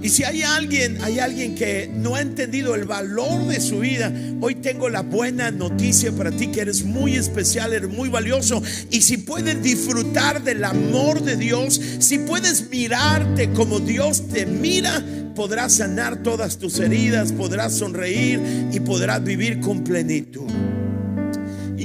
Y 0.02 0.10
si 0.10 0.26
hay 0.26 0.42
alguien, 0.42 0.98
hay 1.02 1.20
alguien 1.20 1.56
que 1.56 1.90
no 1.96 2.16
ha 2.16 2.22
entendido 2.22 2.76
el 2.76 2.84
valor 2.84 3.48
de 3.48 3.62
su 3.62 3.80
vida, 3.80 4.12
hoy 4.42 4.56
tengo 4.56 4.90
la 4.90 5.02
buena 5.02 5.50
noticia 5.50 6.12
para 6.12 6.30
ti 6.30 6.48
que 6.48 6.60
eres 6.60 6.84
muy 6.84 7.16
especial, 7.16 7.72
eres 7.72 7.90
muy 7.90 8.10
valioso. 8.10 8.62
Y 8.92 9.00
si 9.00 9.16
puedes 9.16 9.64
disfrutar 9.64 10.44
del 10.44 10.66
amor 10.66 11.24
de 11.24 11.38
Dios, 11.38 11.80
si 12.00 12.18
puedes 12.18 12.70
mirarte 12.70 13.52
como 13.52 13.80
Dios 13.80 14.28
te 14.28 14.46
mira, 14.46 15.02
podrás 15.36 15.76
sanar 15.76 16.22
todas 16.22 16.58
tus 16.58 16.80
heridas, 16.80 17.32
podrás 17.32 17.76
sonreír 17.76 18.42
y 18.74 18.82
podrás 18.82 19.24
vivir 19.24 19.62
con 19.62 19.86
plenitud. 19.86 20.47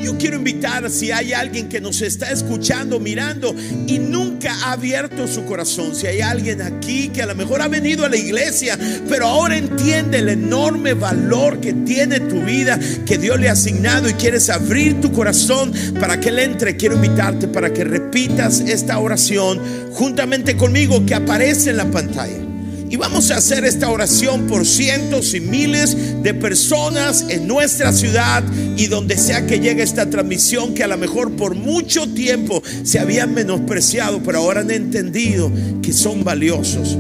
Yo 0.03 0.19
quiero 0.19 0.37
invitar 0.37 0.91
si 0.91 1.13
hay 1.13 1.33
alguien 1.33 1.69
que 1.69 1.81
nos 1.81 2.03
está 2.03 2.31
escuchando, 2.31 2.99
mirando 2.99 3.55
y 3.87 3.99
nunca 3.99 4.53
ha 4.65 4.73
abierto 4.73 5.29
su 5.29 5.45
corazón, 5.45 5.95
si 5.95 6.07
hay 6.07 6.21
alguien 6.21 6.61
aquí 6.61 7.09
que 7.09 7.23
a 7.23 7.27
lo 7.27 7.35
mejor 7.35 7.63
ha 7.63 7.69
venido 7.69 8.05
a 8.05 8.09
la 8.09 8.17
iglesia, 8.17 8.79
pero 9.09 9.27
ahora 9.27 9.57
entiende 9.57 10.19
el 10.19 10.29
enorme 10.29 10.95
valor 10.95 11.61
que 11.61 11.73
tiene 11.73 12.21
tu 12.21 12.43
vida, 12.43 12.79
que 13.07 13.19
Dios 13.19 13.39
le 13.39 13.49
ha 13.49 13.53
asignado 13.53 14.09
y 14.09 14.15
quieres 14.15 14.51
abrir 14.51 15.01
tu 15.01 15.13
corazón 15.13 15.73
para 16.01 16.19
que 16.19 16.31
Él 16.31 16.41
entre, 16.41 16.77
quiero 16.77 16.97
invitarte 16.97 17.47
para 17.47 17.73
que 17.73 17.85
repitas 17.85 18.61
esta 18.61 18.99
oración 18.99 19.61
juntamente 19.93 20.57
conmigo 20.57 21.07
que 21.07 21.15
aparece 21.15 21.71
en 21.71 21.77
la 21.77 21.91
pantalla. 21.91 22.52
Y 22.93 22.99
vamos 22.99 23.31
a 23.31 23.39
hacer 23.39 23.65
esta 23.65 23.89
oración 23.89 24.47
por 24.47 24.67
cientos 24.67 25.33
y 25.33 25.41
miles 25.41 25.97
de 26.23 26.35
personas 26.35 27.25
en 27.31 27.49
nuestra 27.49 27.91
ciudad 27.91 28.45
y 28.77 28.87
donde 28.87 29.17
sea 29.17 29.47
que 29.47 29.61
llegue 29.61 29.83
esta 29.83 30.11
transmisión 30.11 30.75
que 30.75 30.85
a 30.85 30.89
lo 30.89 30.99
mejor 30.99 31.33
por 31.33 31.55
mucho 31.55 32.07
tiempo 32.07 32.63
se 32.85 32.99
habían 32.99 33.33
menospreciado, 33.33 34.23
pero 34.23 34.41
ahora 34.41 34.61
han 34.61 34.71
entendido 34.71 35.51
que 35.81 35.95
son 35.95 36.23
valiosos 36.23 36.99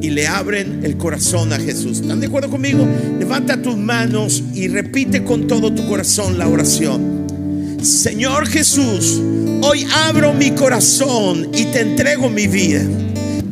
y 0.00 0.10
le 0.10 0.26
abren 0.26 0.80
el 0.82 0.96
corazón 0.96 1.52
a 1.52 1.60
Jesús. 1.60 2.00
¿Están 2.00 2.18
de 2.18 2.26
acuerdo 2.26 2.50
conmigo? 2.50 2.84
Levanta 3.20 3.62
tus 3.62 3.76
manos 3.76 4.42
y 4.52 4.66
repite 4.66 5.22
con 5.22 5.46
todo 5.46 5.72
tu 5.72 5.86
corazón 5.86 6.36
la 6.36 6.48
oración. 6.48 7.78
Señor 7.80 8.48
Jesús, 8.48 9.20
hoy 9.62 9.86
abro 10.04 10.34
mi 10.34 10.50
corazón 10.50 11.48
y 11.54 11.66
te 11.66 11.82
entrego 11.82 12.28
mi 12.28 12.48
vida. 12.48 12.82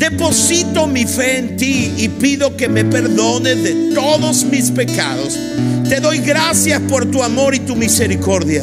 Deposito 0.00 0.86
mi 0.86 1.04
fe 1.04 1.36
en 1.36 1.58
ti 1.58 1.92
y 1.98 2.08
pido 2.08 2.56
que 2.56 2.70
me 2.70 2.86
perdones 2.86 3.62
de 3.62 3.92
todos 3.94 4.44
mis 4.44 4.70
pecados. 4.70 5.38
Te 5.90 6.00
doy 6.00 6.20
gracias 6.20 6.80
por 6.88 7.04
tu 7.10 7.22
amor 7.22 7.54
y 7.54 7.58
tu 7.58 7.76
misericordia. 7.76 8.62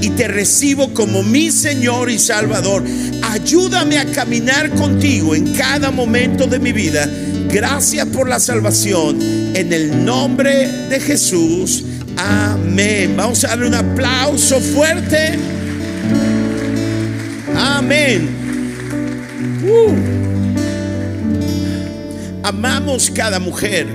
Y 0.00 0.10
te 0.10 0.28
recibo 0.28 0.94
como 0.94 1.24
mi 1.24 1.50
Señor 1.50 2.08
y 2.12 2.20
Salvador. 2.20 2.84
Ayúdame 3.22 3.98
a 3.98 4.06
caminar 4.12 4.70
contigo 4.70 5.34
en 5.34 5.52
cada 5.52 5.90
momento 5.90 6.46
de 6.46 6.60
mi 6.60 6.70
vida. 6.70 7.10
Gracias 7.48 8.06
por 8.06 8.28
la 8.28 8.38
salvación. 8.38 9.18
En 9.56 9.72
el 9.72 10.04
nombre 10.04 10.68
de 10.88 11.00
Jesús. 11.00 11.82
Amén. 12.16 13.14
Vamos 13.16 13.42
a 13.42 13.48
darle 13.48 13.66
un 13.66 13.74
aplauso 13.74 14.60
fuerte. 14.60 15.40
Amén. 17.56 18.28
Uh 19.64 20.37
amamos 22.48 23.10
cada 23.10 23.38
mujer 23.38 23.86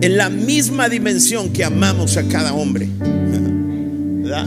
en 0.00 0.16
la 0.16 0.30
misma 0.30 0.88
dimensión 0.88 1.50
que 1.50 1.62
amamos 1.62 2.16
a 2.16 2.22
cada 2.24 2.54
hombre. 2.54 2.88
¿Verdad? 2.98 4.46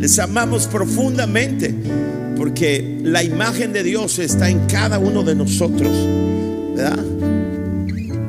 Les 0.00 0.18
amamos 0.18 0.66
profundamente 0.66 1.74
porque 2.38 3.00
la 3.02 3.22
imagen 3.22 3.74
de 3.74 3.82
Dios 3.82 4.18
está 4.18 4.48
en 4.48 4.60
cada 4.66 4.98
uno 4.98 5.22
de 5.22 5.34
nosotros. 5.34 5.90
¿Verdad? 6.74 7.04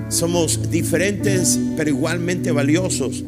Somos 0.10 0.70
diferentes 0.70 1.58
pero 1.78 1.90
igualmente 1.90 2.52
valiosos. 2.52 3.24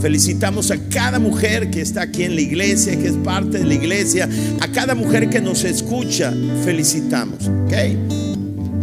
Felicitamos 0.00 0.70
a 0.70 0.76
cada 0.90 1.18
mujer 1.18 1.70
que 1.70 1.80
está 1.80 2.02
aquí 2.02 2.24
en 2.24 2.34
la 2.34 2.42
iglesia, 2.42 2.98
que 2.98 3.08
es 3.08 3.16
parte 3.24 3.58
de 3.58 3.64
la 3.64 3.74
iglesia, 3.74 4.28
a 4.60 4.68
cada 4.68 4.94
mujer 4.94 5.30
que 5.30 5.40
nos 5.40 5.64
escucha, 5.64 6.34
felicitamos. 6.62 7.48
¿ok? 7.64 8.25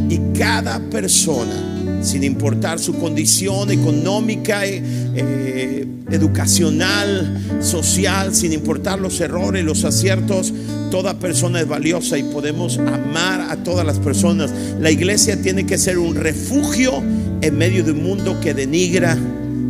Y 0.09 0.19
cada 0.37 0.79
persona, 0.79 2.01
sin 2.03 2.23
importar 2.23 2.79
su 2.79 2.93
condición 2.99 3.71
económica, 3.71 4.65
eh, 4.65 4.81
eh, 5.15 5.87
educacional, 6.11 7.41
social, 7.61 8.35
sin 8.35 8.53
importar 8.53 8.99
los 8.99 9.19
errores, 9.19 9.63
los 9.63 9.83
aciertos, 9.83 10.53
toda 10.91 11.17
persona 11.17 11.59
es 11.61 11.67
valiosa 11.67 12.17
y 12.17 12.23
podemos 12.23 12.77
amar 12.77 13.41
a 13.49 13.57
todas 13.63 13.85
las 13.85 13.99
personas. 13.99 14.53
La 14.79 14.91
iglesia 14.91 15.41
tiene 15.41 15.65
que 15.65 15.77
ser 15.77 15.97
un 15.97 16.15
refugio 16.15 17.01
en 17.41 17.57
medio 17.57 17.83
de 17.83 17.91
un 17.91 18.03
mundo 18.03 18.39
que 18.39 18.53
denigra, 18.53 19.17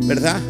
¿verdad? 0.06 0.40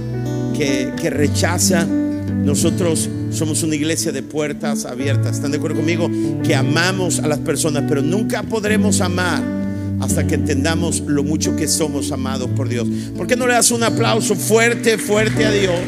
Que, 0.56 0.92
que 1.00 1.10
rechaza. 1.10 1.86
Nosotros 1.86 3.08
somos 3.30 3.62
una 3.62 3.76
iglesia 3.76 4.10
de 4.10 4.22
puertas 4.22 4.84
abiertas. 4.84 5.36
¿Están 5.36 5.52
de 5.52 5.58
acuerdo 5.58 5.76
conmigo? 5.76 6.10
Que 6.42 6.54
amamos 6.54 7.20
a 7.20 7.28
las 7.28 7.38
personas, 7.38 7.84
pero 7.88 8.02
nunca 8.02 8.42
podremos 8.42 9.00
amar 9.00 9.63
hasta 10.00 10.26
que 10.26 10.34
entendamos 10.34 11.00
lo 11.00 11.22
mucho 11.22 11.56
que 11.56 11.68
somos 11.68 12.12
amados 12.12 12.50
por 12.56 12.68
Dios. 12.68 12.86
¿Por 13.16 13.26
qué 13.26 13.36
no 13.36 13.46
le 13.46 13.54
das 13.54 13.70
un 13.70 13.82
aplauso 13.82 14.34
fuerte, 14.34 14.98
fuerte 14.98 15.44
a 15.44 15.50
Dios? 15.50 15.80